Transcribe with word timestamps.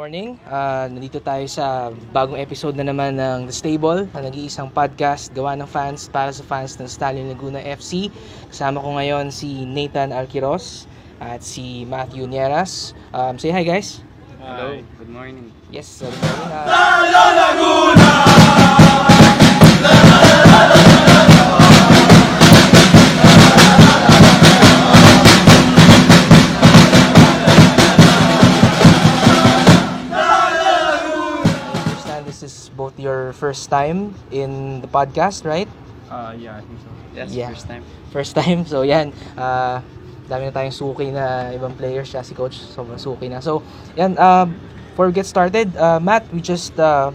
morning. 0.00 0.40
Ah, 0.48 0.88
nandito 0.88 1.20
tayo 1.20 1.44
sa 1.44 1.92
bagong 2.16 2.40
episode 2.40 2.72
na 2.72 2.88
naman 2.88 3.20
ng 3.20 3.44
The 3.44 3.52
Stable, 3.52 4.08
ang 4.16 4.24
nag-iisang 4.24 4.72
podcast 4.72 5.28
gawa 5.36 5.52
ng 5.60 5.68
fans 5.68 6.08
para 6.08 6.32
sa 6.32 6.40
fans 6.40 6.80
ng 6.80 6.88
Stallion 6.88 7.28
Laguna 7.28 7.60
FC. 7.60 8.08
Kasama 8.48 8.80
ko 8.80 8.96
ngayon 8.96 9.28
si 9.28 9.68
Nathan 9.68 10.16
Alquiros 10.16 10.88
at 11.20 11.44
si 11.44 11.84
Matthew 11.84 12.24
Nieras. 12.24 12.96
Um, 13.12 13.36
say 13.36 13.52
hi 13.52 13.60
guys. 13.60 14.00
Hello. 14.40 14.80
Good 14.96 15.12
morning. 15.12 15.52
Yes, 15.68 16.00
good 16.00 16.16
morning. 16.16 16.48
Ah, 16.48 17.04
I 20.80 20.89
your 33.30 33.38
first 33.38 33.70
time 33.70 34.14
in 34.34 34.82
the 34.82 34.88
podcast, 34.90 35.46
right? 35.46 35.68
Uh, 36.10 36.34
yeah, 36.36 36.58
I 36.58 36.62
think 36.66 36.82
so. 36.82 36.90
That's 37.14 37.30
Yeah. 37.32 37.46
first 37.54 37.66
time. 37.70 37.82
First 38.10 38.34
time. 38.34 38.66
So 38.66 38.82
yan, 38.82 39.14
ah 39.38 39.86
dami 40.26 40.50
na 40.50 40.52
tayong 40.54 40.74
suki 40.74 41.14
na 41.14 41.54
ibang 41.54 41.78
players 41.78 42.10
siya 42.10 42.26
si 42.26 42.34
coach. 42.34 42.58
So 42.58 42.82
suki 42.98 43.30
na. 43.30 43.38
So 43.38 43.62
yan, 43.94 44.18
uh, 44.18 44.50
before 44.90 45.06
we 45.06 45.14
get 45.14 45.30
started, 45.30 45.70
uh, 45.78 46.02
Matt, 46.02 46.26
we 46.34 46.42
just 46.42 46.74
uh, 46.82 47.14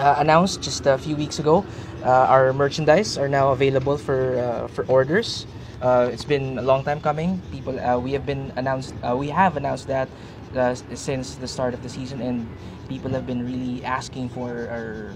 uh, 0.00 0.16
announced 0.18 0.64
just 0.64 0.86
a 0.88 0.96
few 0.96 1.16
weeks 1.16 1.38
ago 1.38 1.64
uh, 2.02 2.26
our 2.32 2.52
merchandise 2.52 3.16
are 3.20 3.28
now 3.28 3.52
available 3.52 3.96
for 4.00 4.38
uh, 4.40 4.66
for 4.72 4.84
orders. 4.88 5.44
Uh, 5.84 6.08
it's 6.12 6.24
been 6.24 6.56
a 6.56 6.64
long 6.64 6.80
time 6.84 7.00
coming. 7.00 7.42
People, 7.52 7.76
uh, 7.76 7.98
we 8.00 8.16
have 8.16 8.24
been 8.24 8.52
announced. 8.56 8.96
Uh, 9.04 9.12
we 9.16 9.28
have 9.28 9.56
announced 9.60 9.86
that 9.92 10.08
uh, 10.56 10.72
since 10.96 11.36
the 11.36 11.48
start 11.48 11.74
of 11.74 11.82
the 11.82 11.88
season, 11.92 12.20
and 12.24 12.48
people 12.88 13.10
have 13.12 13.26
been 13.26 13.44
really 13.44 13.84
asking 13.84 14.28
for 14.30 14.68
our 14.72 15.12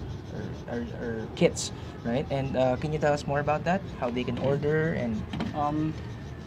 our, 0.68 0.86
our 1.00 1.28
kits, 1.34 1.72
right? 2.04 2.26
And 2.30 2.56
uh, 2.56 2.76
can 2.76 2.92
you 2.92 2.98
tell 2.98 3.12
us 3.12 3.26
more 3.26 3.40
about 3.40 3.64
that? 3.64 3.82
How 4.00 4.10
they 4.10 4.24
can 4.24 4.38
order 4.38 4.92
and 4.92 5.22
Um, 5.54 5.94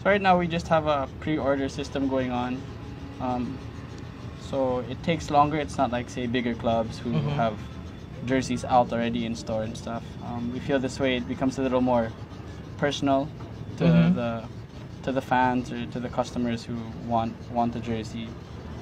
so 0.02 0.10
right 0.10 0.22
now 0.22 0.38
we 0.38 0.48
just 0.48 0.68
have 0.70 0.88
a 0.88 1.10
pre-order 1.20 1.68
system 1.70 2.08
going 2.08 2.32
on. 2.32 2.64
Um, 3.20 3.60
so 4.40 4.80
it 4.80 5.04
takes 5.04 5.30
longer. 5.30 5.58
It's 5.58 5.78
not 5.78 5.92
like 5.92 6.10
say 6.10 6.28
bigger 6.28 6.56
clubs 6.56 7.00
who 7.00 7.12
Mhm. 7.14 7.36
have 7.36 7.58
jerseys 8.26 8.64
out 8.66 8.94
already 8.94 9.26
in 9.26 9.36
store 9.36 9.64
and 9.64 9.76
stuff. 9.78 10.04
Um, 10.22 10.52
we 10.52 10.60
feel 10.60 10.80
this 10.80 11.00
way 11.00 11.18
it 11.18 11.28
becomes 11.28 11.58
a 11.58 11.62
little 11.62 11.82
more 11.82 12.14
personal 12.78 13.30
to 13.78 13.84
Mhm. 13.84 14.14
the 14.16 14.50
to 15.04 15.12
the 15.12 15.22
fans 15.22 15.72
or 15.72 15.86
to 15.88 16.00
the 16.00 16.10
customers 16.10 16.66
who 16.66 16.78
want 17.08 17.36
want 17.50 17.74
the 17.74 17.80
jersey. 17.80 18.30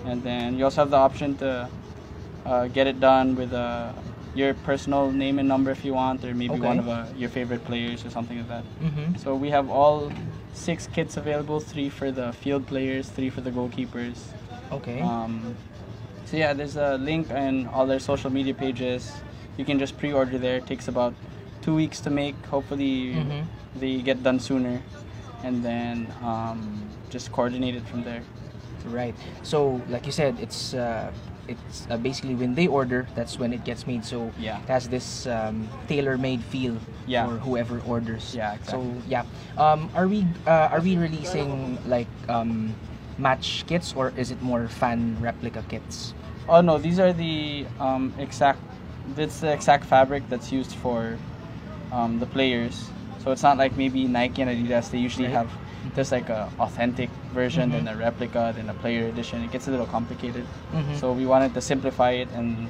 And 0.03 0.23
then 0.23 0.55
you 0.55 0.63
also 0.65 0.81
have 0.81 0.91
the 0.91 0.97
option 0.97 1.35
to 1.37 1.71
uh, 2.45 2.67
get 2.67 2.87
it 2.87 2.99
done 2.99 3.35
with 3.35 3.53
uh, 3.53 3.93
your 4.35 4.53
personal 4.53 5.11
name 5.11 5.39
and 5.39 5.47
number 5.47 5.71
if 5.71 5.83
you 5.83 5.93
want, 5.93 6.23
or 6.23 6.33
maybe 6.33 6.53
Okay. 6.53 6.67
one 6.67 6.79
of 6.79 6.87
uh, 6.87 7.05
your 7.15 7.29
favorite 7.29 7.63
players 7.65 8.05
or 8.05 8.09
something 8.09 8.37
like 8.37 8.47
that. 8.47 8.63
mm-hmm. 8.81 9.15
So 9.17 9.35
we 9.35 9.49
have 9.49 9.69
all 9.69 10.11
six 10.53 10.87
kits 10.87 11.17
available: 11.17 11.59
three 11.59 11.89
for 11.89 12.11
the 12.11 12.31
field 12.33 12.67
players, 12.67 13.09
three 13.09 13.29
for 13.29 13.41
the 13.41 13.51
goalkeepers. 13.51 14.17
okay. 14.71 15.01
Um, 15.01 15.55
so 16.25 16.37
yeah, 16.37 16.53
there's 16.53 16.75
a 16.77 16.97
link 16.97 17.31
in 17.31 17.67
all 17.67 17.87
their 17.87 17.99
social 17.99 18.29
media 18.29 18.53
pages. 18.53 19.11
You 19.57 19.65
can 19.65 19.79
just 19.79 19.97
pre-order 19.97 20.37
there. 20.37 20.57
It 20.57 20.67
takes 20.67 20.87
about 20.87 21.13
two 21.61 21.73
weeks 21.75 21.99
to 22.01 22.09
make. 22.09 22.35
Hopefully, 22.45 23.15
Mhm. 23.15 23.45
they 23.75 23.97
get 24.01 24.21
done 24.23 24.39
sooner, 24.39 24.81
and 25.43 25.63
then 25.65 26.07
um, 26.23 26.59
just 27.09 27.31
coordinate 27.31 27.75
it 27.75 27.85
from 27.87 28.03
there. 28.03 28.21
Right. 28.85 29.15
So, 29.43 29.81
like 29.89 30.05
you 30.05 30.11
said, 30.13 30.37
it's 30.39 30.73
uh, 30.73 31.11
it's 31.49 31.87
uh, 31.89 31.97
basically 31.97 32.35
when 32.35 32.53
they 32.55 32.67
order, 32.67 33.07
that's 33.15 33.39
when 33.39 33.51
it 33.53 33.63
gets 33.65 33.87
made. 33.87 34.05
So 34.05 34.31
Yeah. 34.37 34.61
it 34.61 34.67
has 34.69 34.89
this 34.89 35.25
um, 35.27 35.67
tailor-made 35.87 36.43
feel 36.43 36.77
Yeah. 37.09 37.25
for 37.25 37.37
whoever 37.41 37.81
orders. 37.89 38.35
Yeah, 38.37 38.53
exactly. 38.53 38.85
So 39.01 39.01
yeah, 39.09 39.25
um, 39.57 39.89
are 39.95 40.07
we 40.07 40.25
uh, 40.45 40.69
are 40.71 40.81
we 40.81 40.95
releasing 40.97 41.77
like 41.89 42.07
um, 42.29 42.75
match 43.17 43.65
kits 43.67 43.93
or 43.97 44.13
is 44.15 44.29
it 44.31 44.41
more 44.41 44.67
fan 44.69 45.17
replica 45.19 45.63
kits? 45.67 46.13
Oh 46.47 46.61
no, 46.61 46.77
these 46.77 46.99
are 46.99 47.13
the 47.13 47.65
um, 47.79 48.13
exact. 48.17 48.61
It's 49.17 49.39
the 49.41 49.51
exact 49.51 49.85
fabric 49.85 50.29
that's 50.29 50.51
used 50.53 50.77
for 50.77 51.17
um, 51.91 52.19
the 52.19 52.25
players. 52.29 52.89
So 53.23 53.31
it's 53.31 53.43
not 53.43 53.57
like 53.57 53.75
maybe 53.75 54.05
Nike 54.05 54.41
and 54.41 54.49
Adidas. 54.51 54.91
They 54.91 54.99
usually 54.99 55.27
Right. 55.27 55.33
have 55.43 55.49
just 55.95 56.11
like 56.11 56.29
a 56.29 56.49
authentic 56.59 57.09
version, 57.33 57.69
Mhm. 57.69 57.73
then 57.73 57.87
a 57.87 57.95
replica, 57.97 58.53
then 58.55 58.69
a 58.69 58.73
player 58.73 59.07
edition. 59.07 59.41
It 59.43 59.51
gets 59.51 59.67
a 59.67 59.71
little 59.71 59.85
complicated. 59.87 60.45
Mhm. 60.73 60.95
So 60.99 61.11
we 61.13 61.25
wanted 61.25 61.53
to 61.53 61.61
simplify 61.61 62.11
it, 62.11 62.29
and 62.33 62.69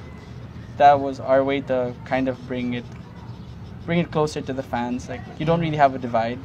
that 0.78 1.00
was 1.00 1.20
our 1.20 1.44
way 1.44 1.62
to 1.62 1.94
kind 2.06 2.28
of 2.28 2.48
bring 2.48 2.74
it, 2.74 2.86
bring 3.86 4.00
it 4.00 4.12
closer 4.12 4.42
to 4.42 4.54
the 4.54 4.64
fans. 4.64 5.10
Like 5.10 5.22
you 5.38 5.46
don't 5.46 5.60
really 5.60 5.78
have 5.78 5.94
a 5.96 6.00
divide. 6.00 6.40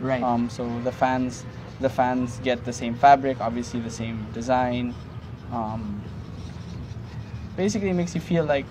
right. 0.00 0.22
Um, 0.22 0.48
so 0.48 0.80
the 0.80 0.92
fans, 0.92 1.44
the 1.78 1.90
fans 1.90 2.40
get 2.42 2.64
the 2.64 2.72
same 2.72 2.94
fabric, 2.94 3.38
obviously 3.38 3.80
the 3.80 3.90
same 3.90 4.28
design. 4.32 4.94
Um, 5.52 6.00
basically, 7.56 7.90
it 7.90 7.94
makes 7.94 8.14
you 8.14 8.20
feel 8.22 8.44
like 8.44 8.64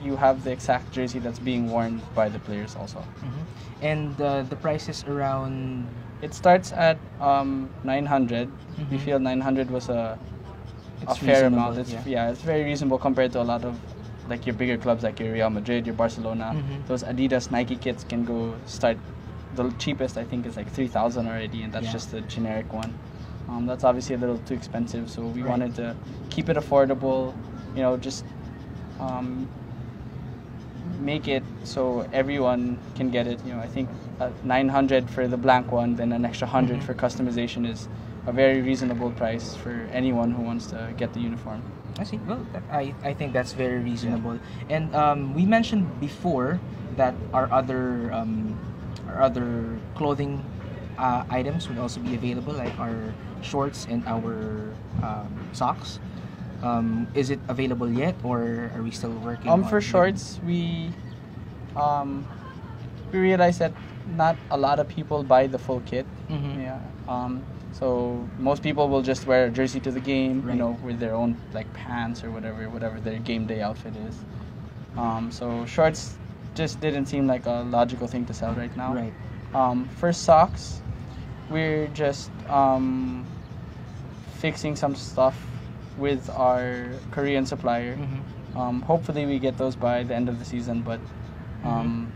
you 0.00 0.14
have 0.16 0.44
the 0.44 0.52
exact 0.52 0.92
jersey 0.92 1.18
that's 1.18 1.40
being 1.40 1.70
worn 1.70 2.02
by 2.14 2.28
the 2.28 2.38
players. 2.38 2.76
Also, 2.76 3.02
Mhm. 3.24 3.46
And 3.82 4.20
uh, 4.20 4.42
the 4.42 4.54
price 4.56 4.88
is 4.88 5.02
around. 5.04 5.88
It 6.22 6.34
starts 6.34 6.72
at 6.72 6.98
um, 7.20 7.70
900. 7.84 8.48
We 8.90 8.96
Mhm. 8.96 9.00
feel 9.00 9.18
900 9.18 9.70
was 9.70 9.88
a, 9.88 10.18
a 11.06 11.14
fair 11.14 11.46
amount. 11.46 11.78
It's, 11.78 11.92
yeah. 11.92 12.02
yeah. 12.06 12.30
it's 12.30 12.42
very 12.42 12.64
reasonable 12.64 12.98
compared 12.98 13.32
to 13.32 13.40
a 13.42 13.44
lot 13.52 13.64
of 13.64 13.78
like 14.28 14.44
your 14.46 14.54
bigger 14.54 14.76
clubs 14.76 15.04
like 15.04 15.20
your 15.20 15.32
Real 15.32 15.50
Madrid, 15.50 15.86
your 15.86 15.94
Barcelona. 15.94 16.52
Mhm. 16.54 16.86
Those 16.88 17.04
Adidas, 17.04 17.50
Nike 17.50 17.76
kits 17.76 18.04
can 18.04 18.24
go 18.24 18.54
start. 18.66 18.98
The 19.54 19.70
cheapest 19.78 20.18
I 20.18 20.24
think 20.24 20.46
is 20.46 20.56
like 20.56 20.68
3,000 20.70 21.26
already, 21.28 21.62
and 21.62 21.72
that's 21.72 21.86
Yeah. 21.86 21.92
just 21.92 22.10
the 22.10 22.20
generic 22.22 22.72
one. 22.72 22.92
Um, 23.48 23.66
that's 23.66 23.84
obviously 23.84 24.16
a 24.16 24.18
little 24.18 24.38
too 24.38 24.54
expensive, 24.54 25.08
so 25.08 25.22
we 25.22 25.42
Right. 25.42 25.50
wanted 25.50 25.74
to 25.76 25.94
keep 26.30 26.48
it 26.48 26.56
affordable. 26.56 27.32
You 27.76 27.82
know, 27.82 27.96
just 27.96 28.24
um, 29.00 29.46
make 31.00 31.28
it 31.28 31.44
so 31.64 32.06
everyone 32.12 32.78
can 32.96 33.10
get 33.10 33.26
it. 33.26 33.38
You 33.46 33.54
know, 33.54 33.60
I 33.60 33.68
think 33.68 33.88
uh, 34.20 34.30
900 34.44 35.10
for 35.10 35.28
the 35.28 35.36
blank 35.36 35.72
one, 35.72 35.94
then 35.96 36.12
an 36.12 36.24
extra 36.24 36.46
100 36.46 36.78
Mhm. 36.78 36.82
for 36.82 36.94
customization 36.94 37.68
is 37.68 37.88
a 38.26 38.32
very 38.32 38.60
reasonable 38.62 39.10
price 39.12 39.54
for 39.54 39.86
anyone 39.92 40.30
who 40.32 40.42
wants 40.42 40.66
to 40.66 40.92
get 40.96 41.12
the 41.12 41.20
uniform. 41.20 41.62
I 41.98 42.04
see. 42.04 42.18
Well, 42.26 42.44
I, 42.70 42.94
I 43.04 43.14
think 43.14 43.32
that's 43.32 43.52
very 43.52 43.78
reasonable. 43.78 44.38
And 44.68 44.94
um, 44.94 45.34
we 45.34 45.46
mentioned 45.46 45.86
before 46.00 46.60
that 46.96 47.14
our 47.32 47.48
other 47.52 48.12
um, 48.12 48.58
our 49.08 49.22
other 49.22 49.78
clothing 49.94 50.44
uh, 50.98 51.24
items 51.30 51.68
would 51.68 51.78
also 51.78 52.00
be 52.00 52.14
available, 52.14 52.52
like 52.52 52.76
our 52.80 53.14
shorts 53.42 53.86
and 53.88 54.02
our 54.06 54.72
um, 55.02 55.28
socks. 55.52 56.00
Um, 56.62 57.06
is 57.14 57.30
it 57.30 57.38
available 57.48 57.88
yet, 57.88 58.16
or 58.24 58.70
are 58.74 58.82
we 58.82 58.90
still 58.90 59.12
working? 59.20 59.48
Um, 59.48 59.62
for 59.64 59.80
shorts, 59.80 60.40
we 60.44 60.90
um, 61.76 62.26
we 63.12 63.20
realized 63.20 63.60
that 63.60 63.72
not 64.06 64.36
a 64.50 64.56
lot 64.56 64.78
of 64.78 64.88
people 64.88 65.22
buy 65.24 65.46
the 65.46 65.58
full 65.58 65.80
kit. 65.80 66.06
Mhm. 66.30 66.62
Yeah. 66.62 66.78
Um, 67.08 67.42
so 67.72 68.28
most 68.38 68.62
people 68.62 68.88
will 68.88 69.02
just 69.02 69.26
wear 69.26 69.46
a 69.46 69.50
jersey 69.50 69.80
to 69.80 69.90
the 69.90 70.00
game, 70.00 70.42
Right. 70.42 70.52
you 70.54 70.58
know, 70.58 70.78
with 70.82 70.98
their 70.98 71.14
own 71.14 71.36
like 71.52 71.72
pants 71.72 72.24
or 72.24 72.30
whatever, 72.30 72.68
whatever 72.70 72.98
their 73.00 73.18
game 73.18 73.46
day 73.46 73.60
outfit 73.60 73.94
is. 74.08 74.16
Um, 74.96 75.30
so 75.30 75.66
shorts 75.66 76.16
just 76.54 76.80
didn't 76.80 77.06
seem 77.06 77.26
like 77.26 77.44
a 77.46 77.62
logical 77.68 78.06
thing 78.08 78.24
to 78.26 78.34
sell 78.34 78.54
right 78.54 78.74
now. 78.76 78.94
Right. 78.94 79.12
Um, 79.54 79.84
for 79.88 80.12
socks, 80.12 80.80
we're 81.50 81.86
just 81.88 82.30
um, 82.48 83.26
fixing 84.38 84.76
some 84.76 84.94
stuff 84.94 85.36
with 85.98 86.28
our 86.30 86.88
Korean 87.10 87.46
supplier. 87.46 87.96
Mhm. 87.96 88.22
Um, 88.58 88.82
hopefully, 88.82 89.26
we 89.26 89.38
get 89.38 89.56
those 89.58 89.76
by 89.76 90.02
the 90.02 90.14
end 90.14 90.28
of 90.28 90.38
the 90.38 90.44
season, 90.44 90.80
but 90.82 91.00
um, 91.64 92.12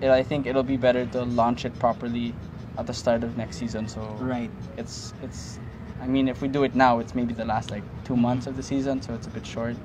it, 0.00 0.10
I 0.10 0.22
think 0.22 0.46
it'll 0.46 0.62
be 0.62 0.76
better 0.76 1.06
to 1.06 1.22
launch 1.22 1.64
it 1.64 1.78
properly 1.78 2.34
at 2.78 2.86
the 2.86 2.92
start 2.94 3.22
of 3.24 3.36
next 3.36 3.56
season. 3.56 3.88
So 3.88 4.00
Right. 4.20 4.50
it's 4.76 5.12
it's. 5.22 5.58
I 6.02 6.06
mean, 6.06 6.28
if 6.28 6.42
we 6.42 6.48
do 6.48 6.64
it 6.64 6.74
now, 6.74 6.98
it's 6.98 7.14
maybe 7.14 7.32
the 7.32 7.44
last 7.44 7.70
like 7.70 7.82
two 8.04 8.16
months 8.16 8.46
of 8.46 8.56
the 8.56 8.62
season, 8.62 9.00
so 9.00 9.14
it's 9.14 9.26
a 9.26 9.30
bit 9.30 9.46
short. 9.46 9.76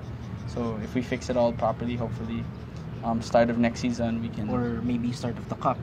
So 0.48 0.80
if 0.84 0.96
we 0.96 1.02
fix 1.02 1.30
it 1.30 1.38
all 1.38 1.54
properly, 1.54 1.96
hopefully, 1.96 2.44
um, 3.04 3.22
start 3.22 3.50
of 3.50 3.58
next 3.58 3.80
season 3.80 4.22
we 4.22 4.30
can. 4.30 4.50
Or 4.50 4.82
maybe 4.82 5.12
start 5.12 5.38
of 5.38 5.48
the 5.50 5.56
cup. 5.56 5.78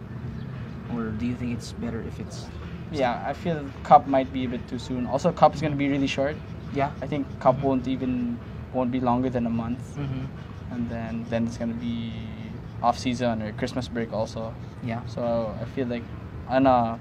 Or 0.94 1.04
do 1.10 1.26
you 1.26 1.34
think 1.34 1.52
it's 1.56 1.72
better 1.72 2.00
if 2.02 2.18
it's? 2.20 2.46
yeah, 2.92 3.20
I 3.26 3.32
feel 3.32 3.64
cup 3.82 4.06
might 4.06 4.32
be 4.32 4.44
a 4.44 4.48
bit 4.48 4.66
too 4.68 4.78
soon. 4.78 5.06
Also, 5.06 5.32
cup 5.32 5.54
is 5.54 5.60
gonna 5.60 5.76
be 5.76 5.88
really 5.88 6.06
short. 6.06 6.36
Yeah. 6.72 6.90
I 7.02 7.06
think 7.06 7.26
cup 7.40 7.60
won't 7.62 7.88
even 7.88 8.38
won't 8.72 8.90
be 8.90 9.00
longer 9.00 9.30
than 9.30 9.46
a 9.46 9.50
month, 9.50 9.96
Mm-hmm. 9.96 10.74
and 10.74 10.90
then 10.90 11.24
then 11.30 11.46
it's 11.46 11.56
gonna 11.56 11.74
be 11.74 12.12
off 12.82 12.98
season 12.98 13.42
or 13.42 13.52
Christmas 13.52 13.88
break 13.88 14.12
also. 14.12 14.54
Yeah. 14.82 15.02
So 15.06 15.56
I 15.60 15.64
feel 15.64 15.86
like 15.86 16.04
on 16.48 16.66
a 16.66 17.00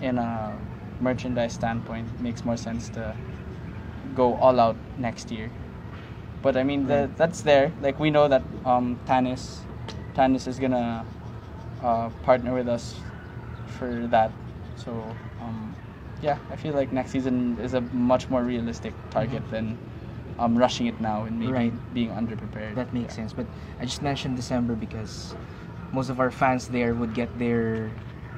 in 0.00 0.18
a 0.18 0.58
merchandise 1.00 1.54
standpoint, 1.54 2.08
it 2.14 2.20
makes 2.22 2.44
more 2.44 2.56
sense 2.56 2.88
to 2.90 3.16
go 4.14 4.34
all 4.34 4.58
out 4.60 4.76
next 4.96 5.30
year. 5.30 5.50
But 6.42 6.56
I 6.56 6.64
mean, 6.64 6.86
the, 6.86 7.10
that's 7.16 7.42
there. 7.42 7.72
Like 7.80 8.00
we 8.00 8.10
know 8.10 8.28
that 8.28 8.42
um, 8.64 8.98
Tanis, 9.06 9.60
Tanis 10.14 10.48
is 10.48 10.58
gonna 10.58 11.06
uh, 11.82 12.10
partner 12.22 12.54
with 12.54 12.68
us 12.68 13.00
for 13.66 14.06
that. 14.08 14.32
So 14.74 15.16
um, 15.38 15.76
yeah, 16.20 16.38
I 16.50 16.56
feel 16.56 16.74
like 16.74 16.92
next 16.92 17.10
season 17.10 17.58
is 17.58 17.74
a 17.74 17.82
much 17.92 18.30
more 18.30 18.42
realistic 18.42 18.94
target 19.10 19.48
than 19.50 19.78
um, 20.40 20.56
rushing 20.56 20.86
it 20.86 20.98
now 21.00 21.24
and 21.24 21.38
maybe 21.38 21.52
Right. 21.52 21.94
being 21.94 22.10
underprepared. 22.10 22.74
That 22.74 22.92
makes 22.94 23.14
sense. 23.14 23.32
But 23.32 23.46
I 23.78 23.84
just 23.84 24.00
mentioned 24.02 24.36
December 24.36 24.74
because 24.74 25.36
most 25.92 26.08
of 26.08 26.18
our 26.18 26.30
fans 26.30 26.68
there 26.68 26.94
would 26.94 27.12
get 27.12 27.28
their 27.38 27.90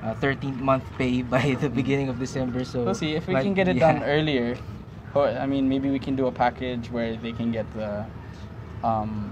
uh, 0.02 0.14
13th 0.18 0.58
month 0.58 0.84
pay 0.98 1.22
by 1.36 1.54
the 1.60 1.70
beginning 1.70 2.08
of 2.10 2.18
December. 2.18 2.64
So 2.64 2.82
We'll 2.84 2.94
see 2.98 3.14
if 3.14 3.28
we 3.28 3.34
can 3.38 3.54
get 3.54 3.68
it 3.68 3.76
yeah. 3.76 3.92
done 3.92 4.02
earlier. 4.02 4.58
Or 5.14 5.28
I 5.28 5.46
mean, 5.46 5.68
maybe 5.68 5.90
we 5.90 6.00
can 6.00 6.16
do 6.16 6.26
a 6.26 6.32
package 6.32 6.90
where 6.90 7.16
they 7.16 7.32
can 7.32 7.52
get 7.52 7.70
the. 7.72 8.04
Um, 8.82 9.30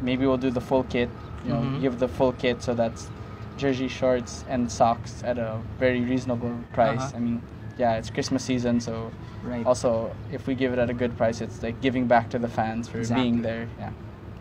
maybe 0.00 0.24
we'll 0.26 0.36
do 0.38 0.50
the 0.50 0.60
full 0.60 0.84
kit. 0.84 1.10
You 1.44 1.50
know, 1.50 1.62
Mhm. 1.66 1.80
give 1.80 1.98
the 1.98 2.06
full 2.06 2.32
kit 2.32 2.62
so 2.62 2.72
that's 2.72 3.10
jersey, 3.58 3.88
shorts, 3.88 4.44
and 4.48 4.70
socks 4.70 5.22
at 5.26 5.38
a 5.38 5.58
very 5.78 6.02
reasonable 6.04 6.54
price. 6.72 7.10
Uh-huh. 7.10 7.16
I 7.16 7.20
mean, 7.20 7.42
yeah, 7.76 7.98
it's 7.98 8.10
Christmas 8.10 8.44
season, 8.44 8.78
so 8.78 9.10
Right. 9.42 9.66
also 9.66 10.14
if 10.30 10.46
we 10.46 10.54
give 10.54 10.72
it 10.72 10.78
at 10.78 10.88
a 10.90 10.94
good 10.94 11.16
price, 11.16 11.40
it's 11.40 11.62
like 11.62 11.80
giving 11.80 12.06
back 12.06 12.30
to 12.30 12.38
the 12.38 12.48
fans 12.48 12.88
for 12.88 12.98
Exactly. 12.98 13.22
being 13.22 13.42
there. 13.42 13.68
Yeah, 13.78 13.90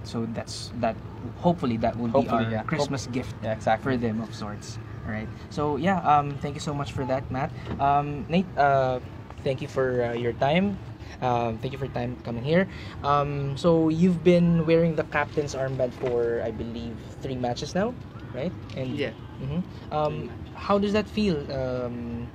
so 0.03 0.25
that's 0.25 0.69
that. 0.75 0.95
Hopefully 1.37 1.77
that 1.77 1.97
will 1.97 2.09
Hopefully, 2.09 2.45
be 2.45 2.45
our 2.45 2.51
yeah. 2.51 2.63
Christmas 2.63 3.07
gift 3.07 3.35
yeah, 3.41 3.53
exactly. 3.53 3.93
for 3.93 3.97
them 3.97 4.21
of 4.21 4.33
sorts. 4.33 4.77
All 5.05 5.11
right. 5.11 5.29
So 5.49 5.77
yeah, 5.77 5.99
um, 6.05 6.37
thank 6.37 6.53
you 6.55 6.61
so 6.61 6.73
much 6.73 6.91
for 6.93 7.05
that, 7.05 7.29
Matt. 7.31 7.51
Um, 7.79 8.25
Nate, 8.29 8.45
uh, 8.57 8.99
thank 9.43 9.61
you 9.61 9.67
for 9.67 10.03
uh, 10.03 10.13
your 10.13 10.33
time. 10.33 10.77
Um, 11.21 11.57
thank 11.57 11.73
you 11.73 11.77
for 11.77 11.85
your 11.85 11.93
time 11.93 12.17
coming 12.23 12.43
here. 12.43 12.67
Um, 13.03 13.57
so 13.57 13.89
you've 13.89 14.23
been 14.23 14.65
wearing 14.65 14.95
the 14.95 15.03
captain's 15.03 15.53
armband 15.53 15.93
for, 15.93 16.41
I 16.45 16.51
believe, 16.51 16.97
three 17.21 17.35
matches 17.35 17.73
now, 17.75 17.93
right? 18.33 18.53
And 18.77 18.89
Yeah. 18.97 19.13
Mhm. 19.41 19.63
Um, 19.91 20.29
how 20.53 20.77
does 20.77 20.93
that 20.93 21.09
feel? 21.09 21.41
Um, 21.51 22.29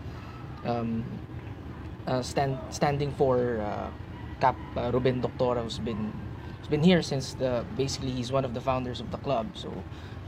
um, 0.65 1.05
uh, 2.07 2.23
stand 2.23 2.59
standing 2.71 3.13
for 3.13 3.61
uh, 3.61 3.91
Cap 4.41 4.57
uh, 4.77 4.91
Ruben 4.93 5.21
Doctora, 5.23 5.63
who's 5.63 5.79
been 5.79 6.13
who's 6.59 6.69
been 6.69 6.83
here 6.83 7.03
since 7.03 7.35
the 7.35 7.65
basically 7.77 8.11
he's 8.11 8.33
one 8.33 8.45
of 8.45 8.55
the 8.55 8.61
founders 8.61 9.01
of 9.01 9.11
the 9.11 9.19
club. 9.19 9.47
So, 9.55 9.73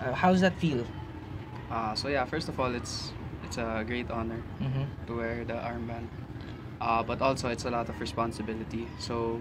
uh, 0.00 0.12
how 0.12 0.32
does 0.32 0.40
that 0.40 0.56
feel? 0.58 0.84
Uh, 1.70 1.94
so 1.94 2.08
yeah, 2.08 2.25
first 2.25 2.48
of 2.48 2.58
all, 2.60 2.75
it's 2.75 3.12
it's 3.44 3.58
a 3.58 3.84
great 3.86 4.10
honor 4.10 4.42
Mm-hmm. 4.60 4.84
to 5.06 5.16
wear 5.16 5.44
the 5.44 5.54
armband, 5.54 6.08
uh, 6.80 7.02
but 7.02 7.20
also 7.22 7.48
it's 7.48 7.64
a 7.64 7.70
lot 7.70 7.88
of 7.88 8.00
responsibility. 8.00 8.88
So 8.98 9.40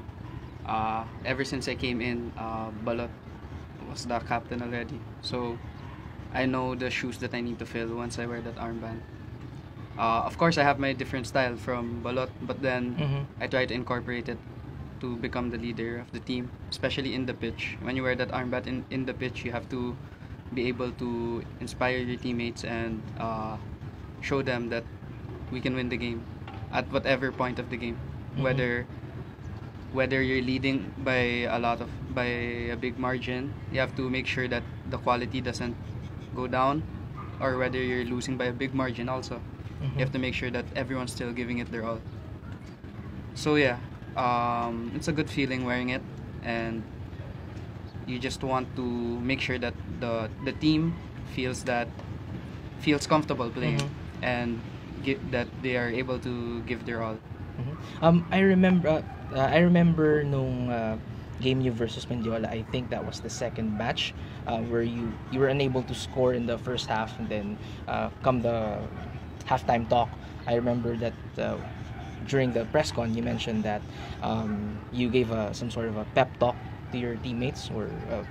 uh, 0.65 1.03
ever 1.25 1.43
since 1.43 1.67
I 1.67 1.75
came 1.75 2.01
in, 2.01 2.31
uh, 2.37 2.69
Balot 2.85 3.09
was 3.89 4.05
the 4.05 4.19
captain 4.19 4.61
already. 4.61 4.99
So 5.21 5.57
I 6.33 6.45
know 6.45 6.75
the 6.75 6.89
shoes 6.89 7.17
that 7.19 7.33
I 7.33 7.41
need 7.41 7.59
to 7.59 7.65
fill 7.65 7.95
once 7.95 8.19
I 8.19 8.25
wear 8.27 8.41
that 8.41 8.55
armband. 8.57 8.99
Uh, 9.97 10.21
of 10.29 10.37
course, 10.37 10.57
I 10.57 10.63
have 10.63 10.77
my 10.77 10.93
different 10.93 11.25
style 11.25 11.57
from 11.57 12.01
Balot, 12.05 12.29
but 12.45 12.61
then 12.61 12.93
Mhm. 13.01 13.25
I 13.41 13.47
try 13.49 13.65
to 13.65 13.73
incorporate 13.73 14.29
it 14.29 14.37
to 15.01 15.17
become 15.17 15.49
the 15.49 15.57
leader 15.57 15.97
of 15.97 16.11
the 16.13 16.19
team, 16.21 16.49
especially 16.69 17.13
in 17.17 17.25
the 17.25 17.33
pitch. 17.33 17.77
When 17.81 17.95
you 17.97 18.03
wear 18.03 18.15
that 18.15 18.29
armband 18.29 18.67
in, 18.67 18.85
in 18.89 19.05
the 19.05 19.13
pitch, 19.13 19.41
you 19.45 19.51
have 19.51 19.65
to 19.69 19.97
be 20.53 20.67
able 20.69 20.91
to 21.01 21.41
inspire 21.59 21.97
your 21.97 22.17
teammates 22.17 22.63
and 22.63 23.01
uh, 23.19 23.57
show 24.21 24.41
them 24.41 24.69
that 24.69 24.85
we 25.51 25.59
can 25.61 25.73
win 25.75 25.89
the 25.89 25.97
game 25.97 26.21
at 26.71 26.85
whatever 26.93 27.31
point 27.31 27.57
of 27.59 27.69
the 27.69 27.77
game, 27.77 27.97
Mhm. 28.37 28.43
whether 28.45 28.85
whether 29.95 30.21
you're 30.21 30.43
leading 30.43 30.91
by 31.01 31.47
a 31.47 31.57
lot 31.57 31.79
of 31.81 31.89
by 32.13 32.27
a 32.69 32.75
big 32.75 32.99
margin, 32.99 33.53
you 33.71 33.79
have 33.79 33.95
to 33.95 34.09
make 34.09 34.27
sure 34.27 34.45
that 34.47 34.61
the 34.91 34.97
quality 34.99 35.39
doesn't 35.41 35.73
go 36.35 36.45
down, 36.45 36.83
or 37.39 37.57
whether 37.57 37.79
you're 37.81 38.03
losing 38.05 38.35
by 38.37 38.45
a 38.45 38.53
big 38.53 38.75
margin 38.75 39.07
also 39.09 39.39
you 39.81 39.99
have 39.99 40.11
to 40.11 40.19
make 40.19 40.33
sure 40.33 40.49
that 40.51 40.65
everyone's 40.75 41.11
still 41.11 41.31
giving 41.31 41.59
it 41.59 41.71
their 41.71 41.83
all. 41.85 41.99
So 43.35 43.55
yeah, 43.55 43.77
um, 44.15 44.91
it's 44.95 45.07
a 45.07 45.13
good 45.13 45.29
feeling 45.29 45.65
wearing 45.65 45.89
it, 45.89 46.01
and 46.43 46.83
you 48.05 48.19
just 48.19 48.43
want 48.43 48.67
to 48.75 48.83
make 49.19 49.41
sure 49.41 49.59
that 49.59 49.73
the 49.99 50.29
the 50.45 50.53
team 50.53 50.95
feels 51.35 51.63
that 51.63 51.87
feels 52.79 53.05
comfortable 53.05 53.49
playing 53.49 53.77
Mhm. 53.81 53.89
and 54.23 54.49
gi- 55.03 55.21
that 55.31 55.47
they 55.61 55.75
are 55.77 55.89
able 55.89 56.17
to 56.19 56.61
give 56.63 56.85
their 56.85 57.03
all. 57.03 57.17
Mhm. 57.59 57.75
Um, 58.01 58.17
I 58.31 58.39
remember. 58.41 59.03
Uh, 59.33 59.43
I 59.43 59.59
remember 59.59 60.23
nung 60.23 60.71
uh, 60.71 60.95
game 61.43 61.59
you 61.61 61.69
versus 61.69 62.07
Mendiola. 62.07 62.47
I 62.49 62.63
think 62.71 62.89
that 62.89 63.03
was 63.05 63.19
the 63.19 63.29
second 63.29 63.75
match 63.77 64.15
uh, 64.47 64.63
where 64.71 64.81
you 64.81 65.11
you 65.29 65.37
were 65.43 65.51
unable 65.51 65.83
to 65.85 65.93
score 65.93 66.33
in 66.33 66.47
the 66.47 66.57
first 66.57 66.87
half, 66.87 67.13
and 67.19 67.27
then 67.29 67.57
uh, 67.91 68.09
come 68.23 68.41
the 68.41 68.79
halftime 69.47 69.87
talk. 69.89 70.09
I 70.45 70.55
remember 70.55 70.95
that 70.97 71.13
uh, 71.37 71.57
during 72.25 72.51
the 72.53 72.65
press 72.65 72.91
con, 72.91 73.13
you 73.13 73.23
mentioned 73.23 73.63
that 73.63 73.81
um, 74.21 74.81
you 74.91 75.09
gave 75.09 75.31
a, 75.31 75.53
some 75.53 75.69
sort 75.71 75.87
of 75.87 75.97
a 75.97 76.05
pep 76.05 76.37
talk 76.39 76.57
to 76.91 76.97
your 76.97 77.15
teammates, 77.17 77.69
or 77.71 77.89
uh, 78.09 78.23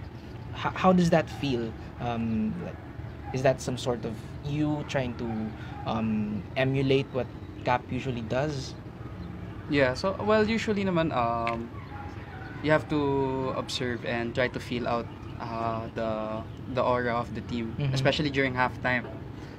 how, 0.53 0.73
how 0.75 0.93
does 0.93 1.11
that 1.11 1.29
feel? 1.29 1.73
Um, 2.01 2.65
like, 2.65 2.77
is 3.33 3.43
that 3.43 3.61
some 3.61 3.77
sort 3.79 4.05
of 4.05 4.19
you 4.45 4.85
trying 4.89 5.15
to 5.17 5.53
um, 5.87 6.45
emulate 6.57 7.07
what 7.13 7.27
Cap 7.65 7.83
usually 7.91 8.23
does? 8.23 8.75
Yeah, 9.69 9.95
so 9.95 10.15
well 10.21 10.47
usually 10.47 10.85
naman 10.87 11.11
um 11.11 11.75
you 12.63 12.71
have 12.71 12.89
to 12.89 13.53
observe 13.57 14.05
and 14.05 14.35
try 14.35 14.49
to 14.49 14.61
feel 14.61 14.87
out 14.89 15.07
uh, 15.41 15.89
the 15.95 16.43
the 16.75 16.83
aura 16.83 17.15
of 17.15 17.35
the 17.35 17.43
team, 17.43 17.75
Mhm. 17.79 17.95
especially 17.95 18.31
during 18.31 18.55
halftime. 18.55 19.07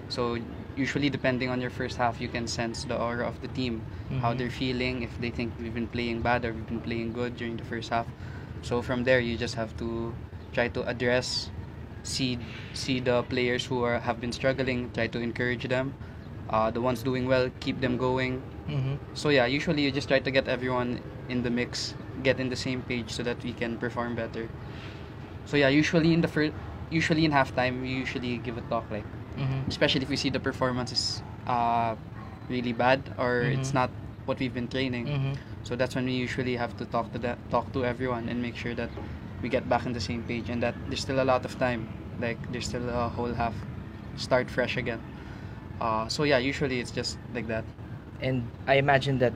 So 0.09 0.39
usually 0.77 1.09
depending 1.09 1.49
on 1.49 1.59
your 1.59 1.69
first 1.69 1.97
half, 1.97 2.21
you 2.21 2.27
can 2.29 2.47
sense 2.47 2.85
the 2.85 2.95
aura 2.95 3.25
of 3.27 3.41
the 3.41 3.47
team, 3.49 3.81
how 4.21 4.31
Mhm. 4.33 4.37
they're 4.37 4.53
feeling, 4.53 5.01
if 5.01 5.17
they 5.19 5.31
think 5.31 5.51
we've 5.59 5.73
been 5.73 5.87
playing 5.89 6.21
bad 6.21 6.45
or 6.45 6.53
we've 6.53 6.67
been 6.69 6.79
playing 6.79 7.11
good 7.13 7.35
during 7.35 7.57
the 7.57 7.65
first 7.65 7.89
half. 7.89 8.05
So 8.61 8.81
from 8.81 9.03
there, 9.03 9.19
you 9.19 9.37
just 9.37 9.55
have 9.55 9.75
to 9.77 10.13
try 10.53 10.67
to 10.69 10.85
address, 10.87 11.49
see 12.03 12.39
see 12.73 12.99
the 13.01 13.23
players 13.27 13.65
who 13.65 13.83
are 13.83 13.99
have 13.99 14.21
been 14.21 14.31
struggling, 14.31 14.89
try 14.93 15.07
to 15.07 15.19
encourage 15.19 15.67
them. 15.67 15.93
Uh, 16.47 16.71
the 16.71 16.79
ones 16.79 17.03
doing 17.03 17.27
well, 17.27 17.51
keep 17.59 17.81
them 17.81 17.97
going. 17.97 18.39
Mm-hmm. 18.71 18.95
So 19.13 19.27
yeah, 19.29 19.45
usually 19.45 19.83
you 19.83 19.91
just 19.91 20.07
try 20.07 20.19
to 20.23 20.31
get 20.31 20.47
everyone 20.47 21.01
in 21.27 21.43
the 21.43 21.51
mix, 21.51 21.93
get 22.23 22.39
in 22.39 22.47
the 22.47 22.55
same 22.55 22.81
page 22.87 23.11
so 23.11 23.21
that 23.23 23.43
we 23.43 23.51
can 23.51 23.75
perform 23.75 24.15
better. 24.15 24.47
So 25.43 25.57
yeah, 25.57 25.67
usually 25.67 26.13
in 26.13 26.21
the 26.21 26.31
first, 26.31 26.53
usually 26.89 27.25
in 27.25 27.31
halftime, 27.35 27.81
we 27.81 27.89
usually 27.91 28.37
give 28.39 28.55
a 28.57 28.63
talk 28.71 28.87
like, 28.89 29.03
Mm-hmm. 29.37 29.69
especially 29.69 30.01
if 30.01 30.09
we 30.09 30.17
see 30.17 30.29
the 30.29 30.39
performance 30.39 30.91
is 30.91 31.21
uh, 31.47 31.95
really 32.49 32.73
bad 32.73 32.99
or 33.17 33.41
it's 33.45 33.69
Mhm. 33.71 33.73
not 33.79 33.89
what 34.25 34.39
we've 34.39 34.53
been 34.53 34.67
training. 34.67 35.05
Mm-hmm. 35.07 35.33
So 35.63 35.75
that's 35.75 35.95
when 35.95 36.05
we 36.05 36.13
usually 36.13 36.55
have 36.55 36.75
to 36.77 36.85
talk 36.85 37.11
to 37.13 37.19
that, 37.19 37.37
talk 37.51 37.71
to 37.73 37.83
everyone 37.85 38.29
and 38.29 38.41
make 38.41 38.55
sure 38.55 38.73
that 38.75 38.89
we 39.41 39.49
get 39.49 39.67
back 39.69 39.85
on 39.85 39.93
the 39.93 39.99
same 40.01 40.23
page 40.23 40.49
and 40.49 40.61
that 40.63 40.75
there's 40.87 41.01
still 41.01 41.19
a 41.21 41.27
lot 41.27 41.45
of 41.45 41.57
time. 41.59 41.87
Like 42.19 42.37
there's 42.51 42.65
still 42.67 42.87
a 42.89 43.09
whole 43.09 43.33
half, 43.33 43.53
start 44.17 44.49
fresh 44.49 44.77
again. 44.77 44.99
Uh, 45.79 46.07
so 46.07 46.23
yeah, 46.23 46.37
usually 46.39 46.79
it's 46.79 46.91
just 46.91 47.17
like 47.33 47.47
that. 47.47 47.63
And 48.21 48.47
I 48.65 48.75
imagine 48.75 49.19
that 49.19 49.33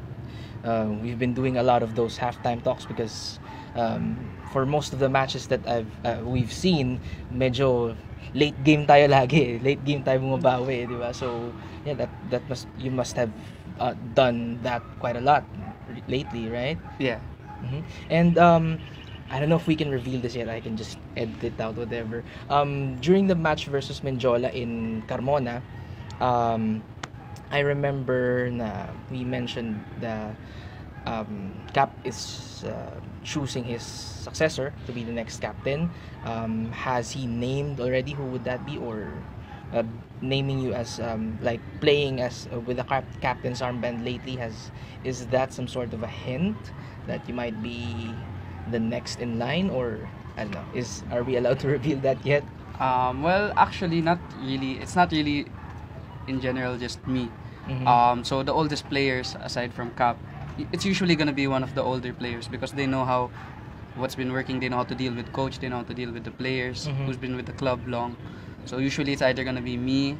uh, 0.63 0.87
we've 1.01 1.19
been 1.19 1.33
doing 1.33 1.57
a 1.57 1.63
lot 1.63 1.83
of 1.83 1.95
those 1.95 2.17
halftime 2.17 2.63
talks 2.63 2.85
because 2.85 3.39
um, 3.75 4.17
for 4.51 4.65
most 4.65 4.93
of 4.93 4.99
the 4.99 5.09
matches 5.09 5.47
that 5.47 5.61
I've 5.67 5.91
uh, 6.05 6.17
we've 6.25 6.51
seen, 6.51 6.99
medyo 7.33 7.95
late 8.33 8.57
game 8.63 8.85
tayo 8.87 9.07
lagi. 9.09 9.57
eh. 9.57 9.63
Late 9.63 9.83
game 9.83 10.01
tayo 10.03 10.21
bumabawi, 10.23 10.83
eh, 10.83 10.87
di 10.87 10.95
ba? 10.97 11.11
So, 11.13 11.51
yeah, 11.85 11.95
that 11.97 12.11
that 12.29 12.43
must 12.47 12.67
you 12.79 12.91
must 12.93 13.17
have 13.17 13.31
uh, 13.81 13.93
done 14.13 14.59
that 14.63 14.81
quite 15.01 15.17
a 15.17 15.23
lot 15.23 15.43
lately, 16.07 16.47
right? 16.49 16.77
Yeah. 16.99 17.19
Mhm. 17.61 17.81
And 18.09 18.33
um, 18.37 18.65
I 19.29 19.39
don't 19.39 19.49
know 19.49 19.59
if 19.59 19.67
we 19.67 19.75
can 19.75 19.89
reveal 19.91 20.19
this 20.19 20.35
yet. 20.35 20.49
I 20.49 20.59
can 20.59 20.75
just 20.75 20.97
edit 21.15 21.43
it 21.43 21.57
out, 21.61 21.77
whatever. 21.77 22.23
Um, 22.49 22.97
during 22.99 23.27
the 23.27 23.35
match 23.37 23.67
versus 23.67 24.01
Menjola 24.01 24.51
in 24.53 25.03
Carmona, 25.07 25.61
um, 26.19 26.83
I 27.51 27.59
remember 27.59 28.49
na 28.51 28.87
we 29.11 29.23
mentioned 29.23 29.79
the 29.99 30.31
um, 31.05 31.53
Cap 31.73 31.91
is 32.03 32.63
uh, 32.67 32.99
choosing 33.23 33.63
his 33.63 33.81
successor 33.83 34.73
to 34.85 34.91
be 34.91 35.03
the 35.03 35.11
next 35.11 35.41
captain. 35.41 35.89
Um, 36.25 36.71
has 36.71 37.11
he 37.11 37.25
named 37.27 37.79
already 37.79 38.11
who 38.13 38.23
would 38.25 38.43
that 38.45 38.65
be, 38.65 38.77
or 38.77 39.11
uh, 39.73 39.83
naming 40.21 40.59
you 40.59 40.73
as 40.73 40.99
um, 40.99 41.37
like 41.41 41.61
playing 41.79 42.21
as 42.21 42.47
uh, 42.53 42.59
with 42.59 42.77
the 42.77 42.83
cap- 42.83 43.07
captain's 43.21 43.61
armband 43.61 44.03
lately? 44.05 44.35
Has 44.37 44.71
is 45.03 45.27
that 45.27 45.53
some 45.53 45.67
sort 45.67 45.93
of 45.93 46.03
a 46.03 46.07
hint 46.07 46.57
that 47.07 47.27
you 47.27 47.33
might 47.33 47.61
be 47.63 48.13
the 48.69 48.79
next 48.79 49.19
in 49.19 49.39
line, 49.39 49.69
or 49.69 50.07
I 50.37 50.43
don't 50.43 50.53
know? 50.53 50.65
Is 50.73 51.03
are 51.11 51.23
we 51.23 51.37
allowed 51.37 51.59
to 51.61 51.67
reveal 51.77 51.97
that 52.01 52.23
yet? 52.25 52.43
Um, 52.79 53.21
well, 53.21 53.53
actually, 53.57 54.01
not 54.01 54.17
really. 54.41 54.81
It's 54.81 54.95
not 54.95 55.11
really, 55.11 55.45
in 56.27 56.41
general, 56.41 56.77
just 56.77 56.97
me. 57.07 57.29
Mhm. 57.69 57.85
Um, 57.85 58.23
so 58.25 58.41
the 58.41 58.51
oldest 58.53 58.89
players, 58.89 59.37
aside 59.39 59.71
from 59.73 59.91
Cap, 59.93 60.17
it's 60.71 60.85
usually 60.85 61.15
gonna 61.15 61.33
be 61.33 61.47
one 61.47 61.63
of 61.63 61.73
the 61.75 61.83
older 61.83 62.13
players 62.13 62.47
because 62.47 62.71
they 62.71 62.85
know 62.87 63.05
how 63.05 63.29
what's 63.95 64.15
been 64.15 64.31
working. 64.31 64.59
They 64.59 64.69
know 64.69 64.77
how 64.77 64.83
to 64.87 64.95
deal 64.95 65.13
with 65.13 65.31
coach. 65.33 65.59
They 65.59 65.67
know 65.69 65.77
how 65.77 65.83
to 65.83 65.93
deal 65.93 66.11
with 66.11 66.23
the 66.23 66.31
players. 66.31 66.87
Mhm. 66.87 67.05
Who's 67.05 67.17
been 67.17 67.35
with 67.35 67.45
the 67.45 67.53
club 67.53 67.79
long. 67.87 68.15
So 68.65 68.77
usually 68.77 69.11
it's 69.13 69.21
either 69.21 69.43
gonna 69.43 69.61
be 69.61 69.75
me, 69.77 70.17